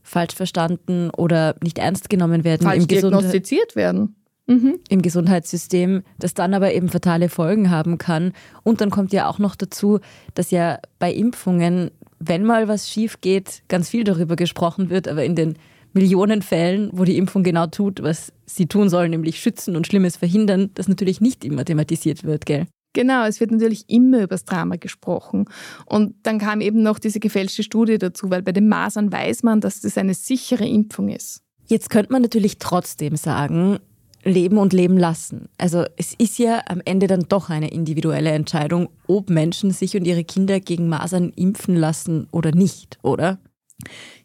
falsch 0.02 0.34
verstanden 0.34 1.10
oder 1.10 1.56
nicht 1.62 1.78
ernst 1.78 2.08
genommen 2.08 2.44
werden. 2.44 2.62
Falsch 2.62 2.82
im 2.82 2.88
diagnostiziert 2.88 3.74
werden. 3.74 4.14
Mhm. 4.46 4.78
Im 4.90 5.00
Gesundheitssystem, 5.00 6.02
das 6.18 6.34
dann 6.34 6.52
aber 6.52 6.74
eben 6.74 6.90
fatale 6.90 7.30
Folgen 7.30 7.70
haben 7.70 7.96
kann. 7.96 8.32
Und 8.62 8.80
dann 8.80 8.90
kommt 8.90 9.12
ja 9.12 9.28
auch 9.28 9.38
noch 9.38 9.56
dazu, 9.56 10.00
dass 10.34 10.50
ja 10.50 10.78
bei 10.98 11.12
Impfungen, 11.12 11.90
wenn 12.18 12.44
mal 12.44 12.68
was 12.68 12.90
schief 12.90 13.22
geht, 13.22 13.62
ganz 13.68 13.88
viel 13.88 14.04
darüber 14.04 14.36
gesprochen 14.36 14.90
wird, 14.90 15.08
aber 15.08 15.24
in 15.24 15.34
den 15.34 15.54
Millionen 15.94 16.42
Fällen, 16.42 16.90
wo 16.92 17.04
die 17.04 17.16
Impfung 17.16 17.42
genau 17.42 17.66
tut, 17.66 18.02
was 18.02 18.32
sie 18.46 18.66
tun 18.66 18.88
soll, 18.88 19.08
nämlich 19.08 19.40
schützen 19.40 19.76
und 19.76 19.86
Schlimmes 19.86 20.16
verhindern, 20.16 20.70
das 20.74 20.88
natürlich 20.88 21.20
nicht 21.20 21.44
immer 21.44 21.64
thematisiert 21.64 22.24
wird, 22.24 22.46
gell? 22.46 22.66
Genau, 22.94 23.24
es 23.26 23.40
wird 23.40 23.50
natürlich 23.50 23.84
immer 23.88 24.18
über 24.18 24.28
das 24.28 24.44
Drama 24.44 24.76
gesprochen. 24.76 25.46
Und 25.86 26.14
dann 26.22 26.38
kam 26.38 26.60
eben 26.60 26.82
noch 26.82 26.98
diese 26.98 27.18
gefälschte 27.18 27.62
Studie 27.62 27.98
dazu, 27.98 28.30
weil 28.30 28.42
bei 28.42 28.52
den 28.52 28.68
Masern 28.68 29.10
weiß 29.10 29.42
man, 29.42 29.60
dass 29.60 29.80
das 29.80 29.98
eine 29.98 30.14
sichere 30.14 30.66
Impfung 30.66 31.08
ist. 31.08 31.42
Jetzt 31.66 31.90
könnte 31.90 32.12
man 32.12 32.22
natürlich 32.22 32.58
trotzdem 32.58 33.16
sagen, 33.16 33.78
leben 34.22 34.58
und 34.58 34.72
leben 34.72 34.96
lassen. 34.96 35.48
Also 35.58 35.84
es 35.96 36.14
ist 36.14 36.38
ja 36.38 36.62
am 36.68 36.80
Ende 36.84 37.08
dann 37.08 37.26
doch 37.28 37.50
eine 37.50 37.70
individuelle 37.70 38.30
Entscheidung, 38.30 38.88
ob 39.06 39.28
Menschen 39.28 39.70
sich 39.70 39.96
und 39.96 40.06
ihre 40.06 40.24
Kinder 40.24 40.60
gegen 40.60 40.88
Masern 40.88 41.30
impfen 41.34 41.76
lassen 41.76 42.28
oder 42.30 42.52
nicht, 42.52 42.98
oder? 43.02 43.38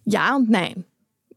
Ja 0.05 0.35
und 0.35 0.49
nein 0.49 0.85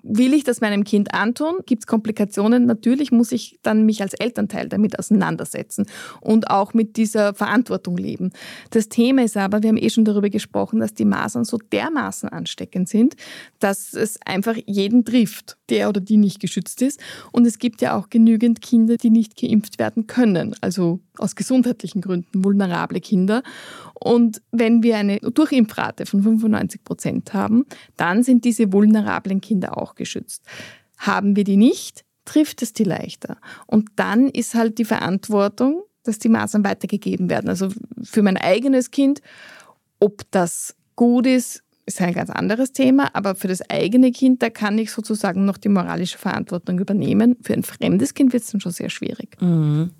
will 0.02 0.34
ich 0.34 0.44
das 0.44 0.60
meinem 0.60 0.84
Kind 0.84 1.14
antun? 1.14 1.56
Gibt 1.66 1.82
es 1.82 1.86
Komplikationen? 1.86 2.66
Natürlich 2.66 3.12
muss 3.12 3.32
ich 3.32 3.58
dann 3.62 3.86
mich 3.86 4.02
als 4.02 4.14
Elternteil 4.14 4.68
damit 4.68 4.98
auseinandersetzen 4.98 5.86
und 6.20 6.50
auch 6.50 6.74
mit 6.74 6.96
dieser 6.96 7.34
Verantwortung 7.34 7.96
leben. 7.96 8.30
Das 8.70 8.88
Thema 8.88 9.22
ist 9.22 9.36
aber, 9.36 9.62
wir 9.62 9.68
haben 9.68 9.76
eh 9.76 9.90
schon 9.90 10.04
darüber 10.04 10.30
gesprochen, 10.30 10.80
dass 10.80 10.94
die 10.94 11.04
Masern 11.04 11.44
so 11.44 11.58
dermaßen 11.58 12.28
ansteckend 12.28 12.88
sind, 12.88 13.14
dass 13.58 13.94
es 13.94 14.18
einfach 14.24 14.56
jeden 14.66 15.04
trifft, 15.04 15.56
der 15.68 15.88
oder 15.88 16.00
die 16.00 16.16
nicht 16.16 16.40
geschützt 16.40 16.82
ist. 16.82 17.00
Und 17.30 17.46
es 17.46 17.58
gibt 17.58 17.80
ja 17.80 17.96
auch 17.96 18.10
genügend 18.10 18.60
Kinder, 18.60 18.96
die 18.96 19.10
nicht 19.10 19.36
geimpft 19.36 19.78
werden 19.78 20.06
können, 20.06 20.54
also 20.60 21.00
aus 21.18 21.36
gesundheitlichen 21.36 22.00
Gründen 22.00 22.44
vulnerable 22.44 23.00
Kinder. 23.00 23.42
Und 23.94 24.42
wenn 24.50 24.82
wir 24.82 24.96
eine 24.96 25.18
Durchimpfrate 25.18 26.06
von 26.06 26.22
95 26.22 26.84
Prozent 26.84 27.34
haben, 27.34 27.66
dann 27.96 28.22
sind 28.22 28.44
diese 28.44 28.72
vulnerablen 28.72 29.40
Kinder 29.40 29.76
auch 29.76 29.94
geschützt. 29.94 30.42
Haben 30.98 31.36
wir 31.36 31.44
die 31.44 31.56
nicht, 31.56 32.04
trifft 32.24 32.62
es 32.62 32.72
die 32.72 32.84
leichter. 32.84 33.36
Und 33.66 33.90
dann 33.96 34.28
ist 34.28 34.54
halt 34.54 34.78
die 34.78 34.84
Verantwortung, 34.84 35.82
dass 36.04 36.18
die 36.18 36.28
Masern 36.28 36.64
weitergegeben 36.64 37.30
werden. 37.30 37.48
Also 37.48 37.68
für 38.02 38.22
mein 38.22 38.36
eigenes 38.36 38.90
Kind, 38.90 39.20
ob 40.00 40.22
das 40.30 40.74
gut 40.96 41.26
ist, 41.26 41.62
ist 41.84 42.00
ein 42.00 42.14
ganz 42.14 42.30
anderes 42.30 42.72
Thema, 42.72 43.10
aber 43.12 43.34
für 43.34 43.48
das 43.48 43.68
eigene 43.68 44.12
Kind, 44.12 44.40
da 44.42 44.50
kann 44.50 44.78
ich 44.78 44.92
sozusagen 44.92 45.44
noch 45.44 45.58
die 45.58 45.68
moralische 45.68 46.16
Verantwortung 46.16 46.78
übernehmen. 46.78 47.36
Für 47.42 47.54
ein 47.54 47.64
fremdes 47.64 48.14
Kind 48.14 48.32
wird 48.32 48.44
es 48.44 48.50
dann 48.50 48.60
schon 48.60 48.72
sehr 48.72 48.88
schwierig. 48.88 49.36
Mhm 49.40 49.90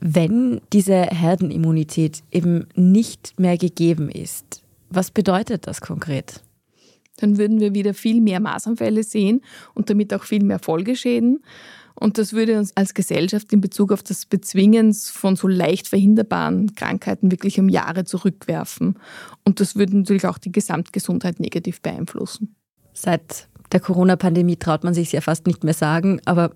wenn 0.00 0.60
diese 0.72 0.94
Herdenimmunität 0.94 2.22
eben 2.30 2.66
nicht 2.74 3.38
mehr 3.38 3.56
gegeben 3.56 4.10
ist, 4.10 4.62
was 4.90 5.10
bedeutet 5.10 5.66
das 5.66 5.80
konkret? 5.80 6.42
Dann 7.16 7.38
würden 7.38 7.60
wir 7.60 7.74
wieder 7.74 7.94
viel 7.94 8.20
mehr 8.20 8.40
Masernfälle 8.40 9.02
sehen 9.02 9.42
und 9.74 9.90
damit 9.90 10.12
auch 10.14 10.24
viel 10.24 10.42
mehr 10.42 10.58
Folgeschäden. 10.58 11.42
Und 11.94 12.18
das 12.18 12.32
würde 12.32 12.58
uns 12.58 12.76
als 12.76 12.94
Gesellschaft 12.94 13.52
in 13.52 13.60
Bezug 13.60 13.92
auf 13.92 14.02
das 14.02 14.26
Bezwingen 14.26 14.94
von 14.94 15.36
so 15.36 15.46
leicht 15.46 15.88
verhinderbaren 15.88 16.74
Krankheiten 16.74 17.30
wirklich 17.30 17.60
um 17.60 17.68
Jahre 17.68 18.04
zurückwerfen. 18.04 18.98
Und 19.44 19.60
das 19.60 19.76
würde 19.76 19.96
natürlich 19.98 20.26
auch 20.26 20.38
die 20.38 20.52
Gesamtgesundheit 20.52 21.38
negativ 21.38 21.80
beeinflussen. 21.80 22.56
Seit 22.94 23.48
der 23.72 23.80
Corona-Pandemie 23.80 24.56
traut 24.56 24.84
man 24.84 24.94
sich 24.94 25.12
ja 25.12 25.20
fast 25.20 25.46
nicht 25.46 25.64
mehr 25.64 25.74
sagen, 25.74 26.20
aber 26.24 26.54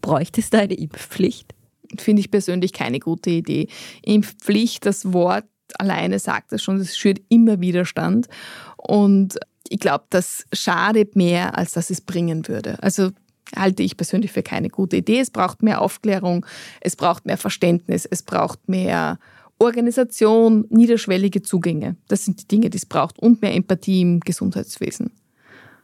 bräuchte 0.00 0.40
es 0.40 0.50
da 0.50 0.58
eine 0.58 0.74
Impfpflicht? 0.74 1.54
Finde 2.00 2.20
ich 2.20 2.30
persönlich 2.30 2.72
keine 2.72 3.00
gute 3.00 3.30
Idee. 3.30 3.68
Impfpflicht, 4.02 4.86
das 4.86 5.12
Wort 5.12 5.44
alleine 5.78 6.18
sagt 6.18 6.52
es 6.52 6.62
schon, 6.62 6.76
es 6.78 6.96
schürt 6.96 7.20
immer 7.28 7.60
Widerstand. 7.60 8.28
Und 8.76 9.38
ich 9.68 9.80
glaube, 9.80 10.04
das 10.10 10.44
schadet 10.52 11.16
mehr, 11.16 11.56
als 11.56 11.72
dass 11.72 11.90
es 11.90 12.00
bringen 12.00 12.48
würde. 12.48 12.82
Also 12.82 13.10
halte 13.56 13.82
ich 13.82 13.96
persönlich 13.96 14.32
für 14.32 14.42
keine 14.42 14.68
gute 14.68 14.96
Idee. 14.96 15.20
Es 15.20 15.30
braucht 15.30 15.62
mehr 15.62 15.80
Aufklärung, 15.80 16.46
es 16.80 16.96
braucht 16.96 17.26
mehr 17.26 17.38
Verständnis, 17.38 18.06
es 18.06 18.22
braucht 18.22 18.68
mehr 18.68 19.18
Organisation, 19.58 20.66
niederschwellige 20.70 21.42
Zugänge. 21.42 21.96
Das 22.08 22.24
sind 22.24 22.42
die 22.42 22.48
Dinge, 22.48 22.70
die 22.70 22.78
es 22.78 22.86
braucht 22.86 23.18
und 23.18 23.42
mehr 23.42 23.54
Empathie 23.54 24.00
im 24.00 24.20
Gesundheitswesen. 24.20 25.12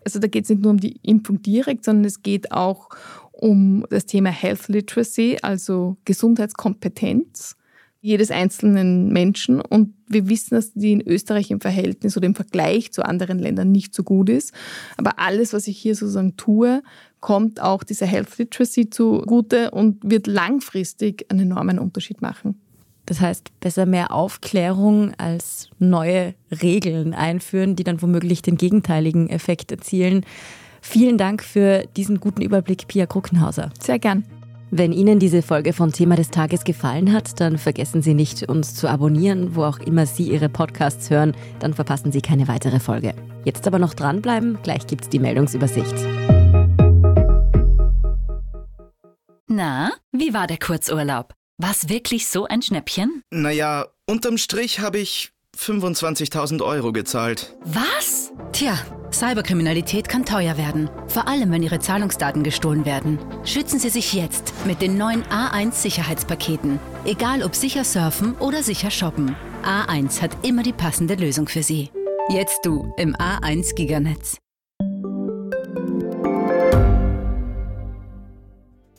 Also 0.05 0.18
da 0.18 0.27
geht 0.29 0.44
es 0.44 0.51
nicht 0.51 0.62
nur 0.62 0.73
um 0.73 0.81
die 0.81 0.99
Impfung 1.03 1.42
direkt, 1.42 1.85
sondern 1.85 2.07
es 2.07 2.23
geht 2.23 2.53
auch 2.53 2.88
um 3.40 3.87
das 3.90 4.07
Thema 4.07 4.31
Health 4.31 4.68
Literacy, 4.68 5.38
also 5.42 5.96
Gesundheitskompetenz 6.05 7.57
jedes 8.03 8.31
einzelnen 8.31 9.12
Menschen. 9.12 9.61
Und 9.61 9.94
wir 10.09 10.29
wissen, 10.29 10.55
dass 10.55 10.72
die 10.72 10.92
in 10.92 11.07
Österreich 11.07 11.50
im 11.50 11.61
Verhältnis 11.61 12.16
oder 12.16 12.26
im 12.26 12.35
Vergleich 12.35 12.92
zu 12.92 13.05
anderen 13.05 13.38
Ländern 13.38 13.72
nicht 13.72 13.94
so 13.94 14.03
gut 14.03 14.31
ist. 14.31 14.55
Aber 14.96 15.18
alles, 15.18 15.53
was 15.53 15.66
ich 15.66 15.79
hier 15.79 15.94
sozusagen 15.94 16.37
tue, 16.37 16.83
kommt 17.20 17.61
auch 17.61 17.83
dieser 17.83 18.07
Health 18.07 18.38
Literacy 18.38 18.88
zugute 18.88 19.70
und 19.70 19.98
wird 20.03 20.26
langfristig 20.26 21.26
einen 21.31 21.50
enormen 21.50 21.79
Unterschied 21.79 22.22
machen. 22.22 22.59
Das 23.05 23.20
heißt, 23.20 23.59
besser 23.61 23.87
mehr 23.87 24.12
Aufklärung 24.12 25.12
als 25.18 25.68
neue 25.79 26.35
Regeln 26.62 27.12
einführen, 27.12 27.76
die 27.76 27.85
dann 27.85 28.00
womöglich 28.00 28.40
den 28.40 28.57
gegenteiligen 28.57 29.29
Effekt 29.29 29.72
erzielen. 29.72 30.24
Vielen 30.81 31.19
Dank 31.19 31.43
für 31.43 31.85
diesen 31.97 32.21
guten 32.21 32.43
Überblick, 32.43 32.88
Pia 32.88 33.07
Kruckenhauser. 33.07 33.71
Sehr 33.81 33.99
gern. 33.99 34.25
Wenn 34.73 34.93
Ihnen 34.93 35.19
diese 35.19 35.43
Folge 35.43 35.73
von 35.73 35.93
Thema 35.93 36.14
des 36.14 36.31
Tages 36.31 36.62
gefallen 36.62 37.12
hat, 37.12 37.40
dann 37.40 37.59
vergessen 37.59 38.03
Sie 38.03 38.14
nicht, 38.14 38.45
uns 38.49 38.77
zu 38.77 38.88
abonnieren, 38.88 39.57
wo 39.57 39.64
auch 39.64 39.81
immer 39.81 40.07
Sie 40.07 40.31
Ihre 40.31 40.49
Podcasts 40.49 41.11
hören. 41.11 41.35
Dann 41.59 41.75
verpassen 41.75 42.12
Sie 42.12 42.23
keine 42.23 42.47
weitere 42.47 42.79
Folge. 42.79 43.14
Jetzt 43.45 43.66
aber 43.66 43.81
noch 43.81 43.95
dranbleiben, 43.95 44.59
gleich 44.62 44.87
gibt's 44.87 45.09
die 45.09 45.19
Meldungsübersicht. 45.19 45.95
Na, 49.49 49.90
wie 50.12 50.33
war 50.33 50.47
der 50.47 50.59
Kurzurlaub? 50.59 51.35
War's 51.59 51.88
wirklich 51.88 52.29
so 52.29 52.47
ein 52.47 52.62
Schnäppchen? 52.62 53.25
Naja, 53.31 53.87
unterm 54.07 54.38
Strich 54.38 54.79
habe 54.79 54.99
ich 54.99 55.33
25.000 55.57 56.63
Euro 56.65 56.93
gezahlt. 56.93 57.57
Was? 57.65 58.33
Tja, 58.53 58.79
Cyberkriminalität 59.13 60.09
kann 60.09 60.25
teuer 60.25 60.57
werden. 60.57 60.89
Vor 61.09 61.29
allem, 61.29 61.51
wenn 61.51 61.63
Ihre 61.63 61.81
Zahlungsdaten 61.81 62.43
gestohlen 62.43 62.85
werden. 62.85 63.19
Schützen 63.45 63.79
Sie 63.79 63.91
sich 63.91 64.13
jetzt 64.15 64.53
mit 64.67 64.81
den 64.81 64.97
neuen 64.97 65.23
A1 65.25 65.73
Sicherheitspaketen. 65.73 66.79
Egal 67.05 67.43
ob 67.43 67.55
sicher 67.55 67.85
surfen 67.85 68.35
oder 68.37 68.63
sicher 68.63 68.91
shoppen. 68.91 69.37
A1 69.63 70.23
hat 70.23 70.45
immer 70.47 70.63
die 70.63 70.73
passende 70.73 71.15
Lösung 71.15 71.47
für 71.47 71.63
Sie. 71.63 71.91
Jetzt 72.31 72.61
du 72.65 72.93
im 72.97 73.15
A1 73.17 73.75
Giganetz. 73.75 74.39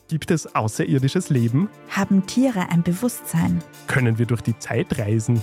Gibt 0.08 0.30
es 0.30 0.54
außerirdisches 0.54 1.30
Leben? 1.30 1.70
Haben 1.88 2.26
Tiere 2.26 2.68
ein 2.70 2.82
Bewusstsein? 2.82 3.62
Können 3.86 4.18
wir 4.18 4.26
durch 4.26 4.42
die 4.42 4.58
Zeit 4.58 4.98
reisen? 4.98 5.42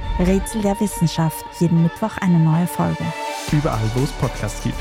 Rätsel 0.19 0.61
der 0.61 0.79
Wissenschaft, 0.79 1.43
jeden 1.59 1.83
Mittwoch 1.83 2.17
eine 2.19 2.37
neue 2.37 2.67
Folge. 2.67 3.03
Überall, 3.51 3.79
wo 3.95 4.03
es 4.03 4.11
Podcasts 4.11 4.61
gibt. 4.63 4.75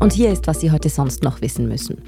Und 0.00 0.12
hier 0.12 0.32
ist, 0.32 0.46
was 0.46 0.60
Sie 0.60 0.70
heute 0.70 0.88
sonst 0.88 1.22
noch 1.22 1.40
wissen 1.40 1.68
müssen. 1.68 2.02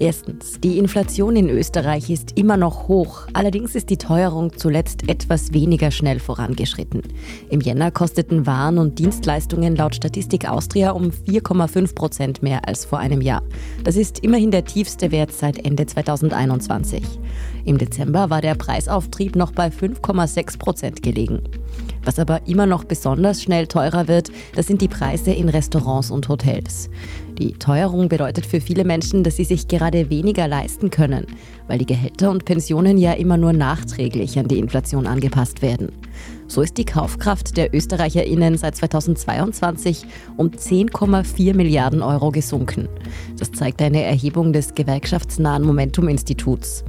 Erstens, 0.00 0.60
die 0.60 0.78
Inflation 0.78 1.34
in 1.34 1.50
Österreich 1.50 2.08
ist 2.08 2.38
immer 2.38 2.56
noch 2.56 2.86
hoch. 2.86 3.26
Allerdings 3.32 3.74
ist 3.74 3.90
die 3.90 3.96
Teuerung 3.96 4.56
zuletzt 4.56 5.08
etwas 5.08 5.52
weniger 5.52 5.90
schnell 5.90 6.20
vorangeschritten. 6.20 7.02
Im 7.50 7.60
Jänner 7.60 7.90
kosteten 7.90 8.46
Waren 8.46 8.78
und 8.78 9.00
Dienstleistungen 9.00 9.74
laut 9.74 9.96
Statistik 9.96 10.48
Austria 10.48 10.92
um 10.92 11.10
4,5 11.10 11.96
Prozent 11.96 12.42
mehr 12.44 12.68
als 12.68 12.84
vor 12.84 13.00
einem 13.00 13.20
Jahr. 13.20 13.42
Das 13.82 13.96
ist 13.96 14.20
immerhin 14.20 14.52
der 14.52 14.64
tiefste 14.64 15.10
Wert 15.10 15.32
seit 15.32 15.64
Ende 15.66 15.84
2021. 15.86 17.02
Im 17.64 17.76
Dezember 17.76 18.30
war 18.30 18.40
der 18.40 18.54
Preisauftrieb 18.54 19.34
noch 19.34 19.50
bei 19.50 19.66
5,6 19.68 20.58
Prozent 20.58 21.02
gelegen. 21.02 21.42
Was 22.04 22.18
aber 22.18 22.46
immer 22.46 22.66
noch 22.66 22.84
besonders 22.84 23.42
schnell 23.42 23.66
teurer 23.66 24.08
wird, 24.08 24.30
das 24.54 24.66
sind 24.66 24.80
die 24.80 24.88
Preise 24.88 25.32
in 25.32 25.48
Restaurants 25.48 26.10
und 26.10 26.28
Hotels. 26.28 26.88
Die 27.38 27.52
Teuerung 27.52 28.08
bedeutet 28.08 28.46
für 28.46 28.60
viele 28.60 28.84
Menschen, 28.84 29.22
dass 29.22 29.36
sie 29.36 29.44
sich 29.44 29.68
gerade 29.68 30.10
weniger 30.10 30.48
leisten 30.48 30.90
können, 30.90 31.24
weil 31.68 31.78
die 31.78 31.86
Gehälter 31.86 32.32
und 32.32 32.44
Pensionen 32.44 32.98
ja 32.98 33.12
immer 33.12 33.36
nur 33.36 33.52
nachträglich 33.52 34.40
an 34.40 34.48
die 34.48 34.58
Inflation 34.58 35.06
angepasst 35.06 35.62
werden. 35.62 35.92
So 36.48 36.62
ist 36.62 36.78
die 36.78 36.84
Kaufkraft 36.84 37.56
der 37.56 37.72
ÖsterreicherInnen 37.72 38.58
seit 38.58 38.74
2022 38.74 40.04
um 40.36 40.48
10,4 40.48 41.54
Milliarden 41.54 42.02
Euro 42.02 42.32
gesunken. 42.32 42.88
Das 43.38 43.52
zeigt 43.52 43.80
eine 43.82 44.02
Erhebung 44.02 44.52
des 44.52 44.74
gewerkschaftsnahen 44.74 45.62
Momentum-Instituts. 45.62 46.84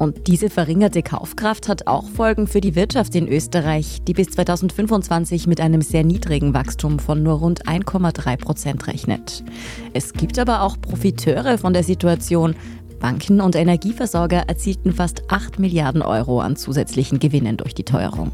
Und 0.00 0.28
diese 0.28 0.48
verringerte 0.48 1.02
Kaufkraft 1.02 1.68
hat 1.68 1.86
auch 1.86 2.08
Folgen 2.08 2.46
für 2.46 2.62
die 2.62 2.74
Wirtschaft 2.74 3.14
in 3.14 3.28
Österreich, 3.28 3.98
die 4.08 4.14
bis 4.14 4.30
2025 4.30 5.46
mit 5.46 5.60
einem 5.60 5.82
sehr 5.82 6.04
niedrigen 6.04 6.54
Wachstum 6.54 6.98
von 6.98 7.22
nur 7.22 7.34
rund 7.34 7.66
1,3 7.66 8.38
Prozent 8.38 8.86
rechnet. 8.86 9.44
Es 9.92 10.14
gibt 10.14 10.38
aber 10.38 10.62
auch 10.62 10.80
Profiteure 10.80 11.58
von 11.58 11.74
der 11.74 11.84
Situation. 11.84 12.56
Banken 12.98 13.42
und 13.42 13.54
Energieversorger 13.54 14.44
erzielten 14.48 14.94
fast 14.94 15.30
8 15.30 15.58
Milliarden 15.58 16.00
Euro 16.00 16.40
an 16.40 16.56
zusätzlichen 16.56 17.18
Gewinnen 17.18 17.58
durch 17.58 17.74
die 17.74 17.84
Teuerung. 17.84 18.32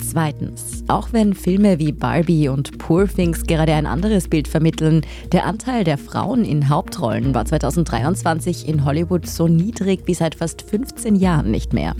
Zweitens, 0.00 0.84
auch 0.88 1.12
wenn 1.12 1.34
Filme 1.34 1.78
wie 1.78 1.92
Barbie 1.92 2.48
und 2.48 2.78
Poor 2.78 3.08
Things 3.08 3.42
gerade 3.44 3.74
ein 3.74 3.86
anderes 3.86 4.28
Bild 4.28 4.48
vermitteln, 4.48 5.02
der 5.32 5.44
Anteil 5.44 5.84
der 5.84 5.98
Frauen 5.98 6.44
in 6.44 6.68
Hauptrollen 6.68 7.34
war 7.34 7.44
2023 7.44 8.68
in 8.68 8.84
Hollywood 8.84 9.26
so 9.26 9.48
niedrig 9.48 10.02
wie 10.06 10.14
seit 10.14 10.34
fast 10.34 10.62
15 10.62 11.16
Jahren 11.16 11.50
nicht 11.50 11.72
mehr. 11.72 11.94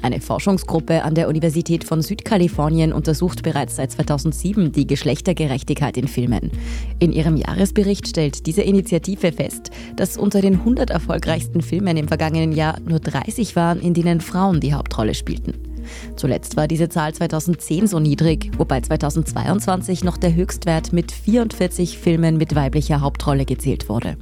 Eine 0.00 0.20
Forschungsgruppe 0.20 1.02
an 1.02 1.14
der 1.14 1.28
Universität 1.28 1.84
von 1.84 2.02
Südkalifornien 2.02 2.92
untersucht 2.92 3.42
bereits 3.42 3.76
seit 3.76 3.92
2007 3.92 4.72
die 4.72 4.86
Geschlechtergerechtigkeit 4.86 5.96
in 5.96 6.08
Filmen. 6.08 6.52
In 6.98 7.12
ihrem 7.12 7.36
Jahresbericht 7.36 8.08
stellt 8.08 8.46
diese 8.46 8.62
Initiative 8.62 9.32
fest, 9.32 9.70
dass 9.96 10.16
unter 10.16 10.40
den 10.40 10.54
100 10.54 10.90
erfolgreichsten 10.90 11.60
Filmen 11.60 11.96
im 11.96 12.08
vergangenen 12.08 12.52
Jahr 12.52 12.78
nur 12.80 13.00
30 13.00 13.56
waren, 13.56 13.80
in 13.80 13.94
denen 13.94 14.20
Frauen 14.20 14.60
die 14.60 14.72
Hauptrolle 14.72 15.14
spielten. 15.14 15.67
Zuletzt 16.16 16.56
war 16.56 16.68
diese 16.68 16.88
Zahl 16.88 17.14
2010 17.14 17.86
so 17.86 17.98
niedrig, 17.98 18.50
wobei 18.58 18.80
2022 18.80 20.04
noch 20.04 20.16
der 20.16 20.34
Höchstwert 20.34 20.92
mit 20.92 21.12
44 21.12 21.98
Filmen 21.98 22.36
mit 22.36 22.54
weiblicher 22.54 23.00
Hauptrolle 23.00 23.44
gezählt 23.44 23.88
wurde. 23.88 24.16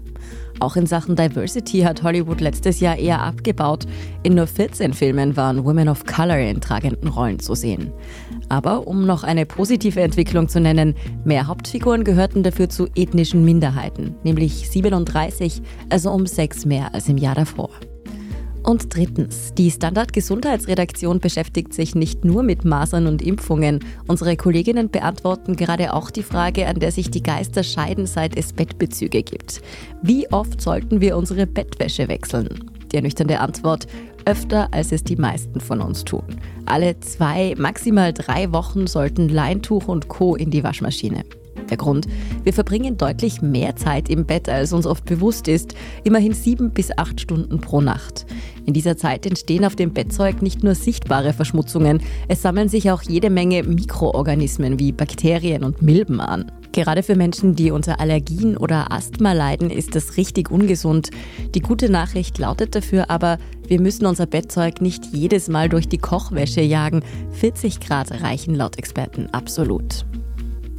Auch 0.59 0.77
in 0.77 0.87
Sachen 0.87 1.17
Diversity 1.17 1.81
hat 1.81 2.03
Hollywood 2.03 2.41
letztes 2.41 2.81
Jahr 2.81 2.97
eher 2.97 3.21
abgebaut. 3.21 3.87
In 4.23 4.35
nur 4.35 4.47
14 4.47 4.95
Filmen 4.95 5.37
waren 5.37 5.65
Women 5.65 5.89
of 5.89 6.07
Color 6.07 6.39
in 6.39 6.61
tragenden 6.61 7.09
Rollen 7.09 7.41
zu 7.41 7.55
sehen. 7.55 7.93
Aber 8.49 8.87
um 8.87 9.07
noch 9.07 9.23
eine 9.23 9.45
positive 9.45 10.01
Entwicklung 10.01 10.49
zu 10.49 10.61
nennen, 10.61 10.95
mehr 11.25 11.47
Hauptfiguren 11.47 12.05
gehörten 12.05 12.43
dafür 12.43 12.69
zu 12.69 12.87
ethnischen 12.95 13.45
Minderheiten, 13.45 14.15
nämlich 14.23 14.71
37, 14.71 15.61
also 15.91 16.11
um 16.11 16.27
sechs 16.27 16.65
mehr 16.65 16.95
als 16.95 17.09
im 17.09 17.19
Jahr 17.19 17.35
davor. 17.35 17.71
Und 18.67 18.97
drittens, 18.97 19.55
die 19.55 19.71
Standard-Gesundheitsredaktion 19.71 21.21
beschäftigt 21.21 21.73
sich 21.73 21.95
nicht 21.95 22.25
nur 22.25 22.43
mit 22.43 22.65
Masern 22.65 23.07
und 23.07 23.23
Impfungen. 23.23 23.79
Unsere 24.09 24.37
Kolleginnen 24.37 24.91
beantworten 24.91 25.55
gerade 25.55 25.95
auch 25.95 26.11
die 26.11 26.25
Frage, 26.25 26.67
an 26.67 26.81
der 26.81 26.91
sich 26.91 27.09
die 27.09 27.23
Geister 27.23 27.63
scheiden, 27.63 28.07
seit 28.07 28.37
es 28.37 28.53
Bettbezüge 28.53 29.23
gibt. 29.23 29.63
Wie 30.03 30.29
oft 30.33 30.61
sollten 30.61 31.01
wir 31.01 31.17
unsere 31.17 31.47
Bettwäsche 31.47 32.09
wechseln? 32.09 32.49
Die 32.91 32.97
ernüchternde 32.97 33.39
Antwort, 33.39 33.87
öfter 34.25 34.67
als 34.75 34.91
es 34.91 35.05
die 35.05 35.15
meisten 35.15 35.61
von 35.61 35.81
uns 35.81 36.05
tun. 36.05 36.25
Alle 36.65 36.99
zwei, 36.99 37.55
maximal 37.57 38.13
drei 38.13 38.51
Wochen 38.51 38.89
sollten 38.89 39.29
Leintuch 39.29 39.87
und 39.87 40.09
Co. 40.09 40.35
in 40.35 40.51
die 40.51 40.65
Waschmaschine. 40.65 41.23
Der 41.71 41.77
Grund, 41.77 42.07
wir 42.45 42.53
verbringen 42.53 42.97
deutlich 42.97 43.43
mehr 43.43 43.77
Zeit 43.77 44.09
im 44.09 44.25
Bett, 44.25 44.49
als 44.49 44.73
uns 44.73 44.87
oft 44.87 45.05
bewusst 45.05 45.49
ist, 45.49 45.75
immerhin 46.05 46.33
sieben 46.33 46.71
bis 46.71 46.97
acht 46.97 47.21
Stunden 47.21 47.61
pro 47.61 47.81
Nacht. 47.81 48.27
In 48.67 48.73
dieser 48.73 48.97
Zeit 48.97 49.27
entstehen 49.27 49.65
auf 49.65 49.77
dem 49.77 49.93
Bettzeug 49.93 50.43
nicht 50.43 50.63
nur 50.63 50.75
sichtbare 50.75 51.33
Verschmutzungen, 51.33 52.03
es 52.29 52.43
sammeln 52.43 52.69
sich 52.69 52.91
auch 52.91 53.03
jede 53.03 53.31
Menge 53.31 53.63
Mikroorganismen 53.63 54.79
wie 54.79 54.93
Bakterien 54.93 55.65
und 55.65 55.83
Milben 55.83 56.21
an. 56.21 56.51
Gerade 56.73 57.03
für 57.03 57.17
Menschen, 57.17 57.55
die 57.55 57.71
unter 57.71 58.01
Allergien 58.01 58.57
oder 58.57 58.93
Asthma 58.93 59.33
leiden, 59.33 59.71
ist 59.71 59.95
das 59.95 60.19
richtig 60.19 60.51
ungesund. 60.51 61.09
Die 61.55 61.61
gute 61.61 61.89
Nachricht 61.89 62.39
lautet 62.39 62.75
dafür 62.75 63.09
aber, 63.09 63.39
wir 63.67 63.81
müssen 63.81 64.05
unser 64.05 64.27
Bettzeug 64.27 64.83
nicht 64.83 65.07
jedes 65.07 65.49
Mal 65.49 65.69
durch 65.71 65.89
die 65.89 65.97
Kochwäsche 65.99 66.61
jagen. 66.61 67.03
40 67.33 67.81
Grad 67.81 68.23
reichen 68.23 68.55
laut 68.55 68.79
Experten 68.79 69.29
absolut. 69.33 70.05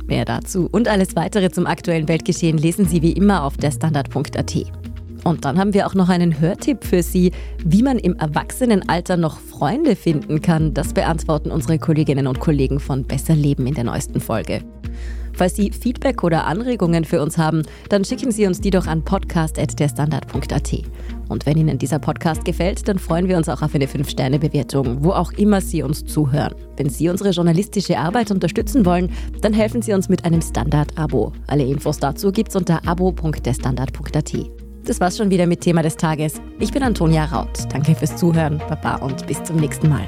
Mehr 0.08 0.26
dazu 0.26 0.70
und 0.72 0.88
alles 0.88 1.16
weitere 1.16 1.52
zum 1.52 1.68
aktuellen 1.68 2.08
Weltgeschehen 2.08 2.58
lesen 2.58 2.86
Sie 2.86 3.02
wie 3.02 3.12
immer 3.12 3.44
auf 3.44 3.58
der 3.58 3.72
Standard.at. 3.72 4.56
Und 5.24 5.44
dann 5.44 5.60
haben 5.60 5.74
wir 5.74 5.88
auch 5.88 5.94
noch 5.94 6.08
einen 6.08 6.40
Hörtipp 6.40 6.86
für 6.86 7.04
Sie, 7.04 7.34
wie 7.66 7.84
man 7.84 8.00
im 8.00 8.16
Erwachsenenalter 8.16 9.18
noch 9.18 9.40
Freunde 9.40 9.98
finden 9.98 10.42
kann. 10.42 10.74
Das 10.74 10.94
beantworten 10.94 11.52
unsere 11.52 11.80
Kolleginnen 11.80 12.28
und 12.28 12.40
Kollegen 12.40 12.80
von 12.80 13.04
Besser 13.04 13.36
Leben 13.36 13.68
in 13.68 13.74
der 13.74 13.84
neuesten 13.84 14.22
Folge. 14.22 14.62
Falls 15.38 15.56
Sie 15.56 15.72
Feedback 15.72 16.24
oder 16.24 16.48
Anregungen 16.48 17.06
für 17.06 17.22
uns 17.22 17.38
haben, 17.38 17.62
dann 17.90 18.04
schicken 18.04 18.32
Sie 18.32 18.48
uns 18.48 18.60
die 18.60 18.72
doch 18.72 18.88
an 18.88 19.04
podcast.derstandard.at. 19.04 20.74
Und 21.30 21.46
wenn 21.46 21.58
Ihnen 21.58 21.78
dieser 21.78 22.00
Podcast 22.00 22.44
gefällt, 22.44 22.88
dann 22.88 22.98
freuen 22.98 23.28
wir 23.28 23.38
uns 23.38 23.48
auch 23.48 23.62
auf 23.62 23.76
eine 23.76 23.86
5-Sterne-Bewertung, 23.86 25.04
wo 25.04 25.12
auch 25.12 25.32
immer 25.34 25.62
Sie 25.62 25.84
uns 25.84 26.06
zuhören. 26.06 26.56
Wenn 26.76 26.90
Sie 26.90 27.08
unsere 27.10 27.30
journalistische 27.30 28.00
Arbeit 28.00 28.32
unterstützen 28.32 28.84
wollen, 28.84 29.12
dann 29.42 29.54
helfen 29.54 29.84
Sie 29.84 29.94
uns 29.94 30.10
mit 30.10 30.26
einem 30.26 30.42
Standard-Abo. 30.42 31.34
Alle 31.46 31.66
Infos 31.66 32.00
dazu 32.00 32.32
gibt's 32.32 32.56
unter 32.56 32.88
abo.derstandard.at. 32.88 34.34
Das 34.86 35.00
war's 35.00 35.18
schon 35.18 35.30
wieder 35.30 35.46
mit 35.46 35.62
Thema 35.62 35.84
des 35.84 35.98
Tages. 35.98 36.42
Ich 36.60 36.72
bin 36.72 36.82
Antonia 36.82 37.26
Raut. 37.26 37.72
Danke 37.72 37.94
fürs 37.94 38.16
Zuhören, 38.16 38.58
Baba 38.70 38.96
und 38.96 39.28
bis 39.28 39.44
zum 39.44 39.58
nächsten 39.58 39.90
Mal. 39.90 40.08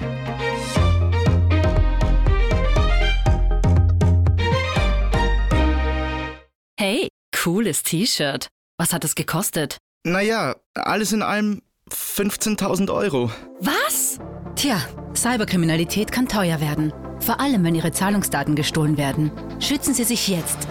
Hey, 6.81 7.09
cooles 7.35 7.83
T-Shirt. 7.83 8.47
Was 8.77 8.93
hat 8.93 9.03
es 9.03 9.15
gekostet? 9.15 9.79
Naja, 10.05 10.55
alles 10.75 11.11
in 11.11 11.21
allem 11.21 11.61
15.000 11.91 12.89
Euro. 12.93 13.29
Was? 13.59 14.17
Tja, 14.55 14.79
Cyberkriminalität 15.13 16.09
kann 16.13 16.29
teuer 16.29 16.61
werden. 16.61 16.93
Vor 17.19 17.41
allem, 17.41 17.65
wenn 17.65 17.75
Ihre 17.75 17.91
Zahlungsdaten 17.91 18.55
gestohlen 18.55 18.95
werden. 18.95 19.29
Schützen 19.59 19.93
Sie 19.93 20.05
sich 20.05 20.29
jetzt. 20.29 20.69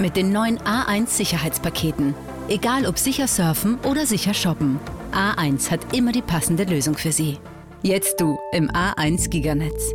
Mit 0.00 0.16
den 0.16 0.32
neuen 0.32 0.58
A1 0.58 1.06
Sicherheitspaketen. 1.10 2.16
Egal 2.48 2.84
ob 2.84 2.98
sicher 2.98 3.28
surfen 3.28 3.78
oder 3.84 4.06
sicher 4.06 4.34
shoppen. 4.34 4.80
A1 5.12 5.70
hat 5.70 5.94
immer 5.94 6.10
die 6.10 6.22
passende 6.22 6.64
Lösung 6.64 6.96
für 6.96 7.12
Sie. 7.12 7.38
Jetzt 7.80 8.20
du 8.20 8.40
im 8.50 8.72
A1 8.72 9.30
Giganetz. 9.30 9.94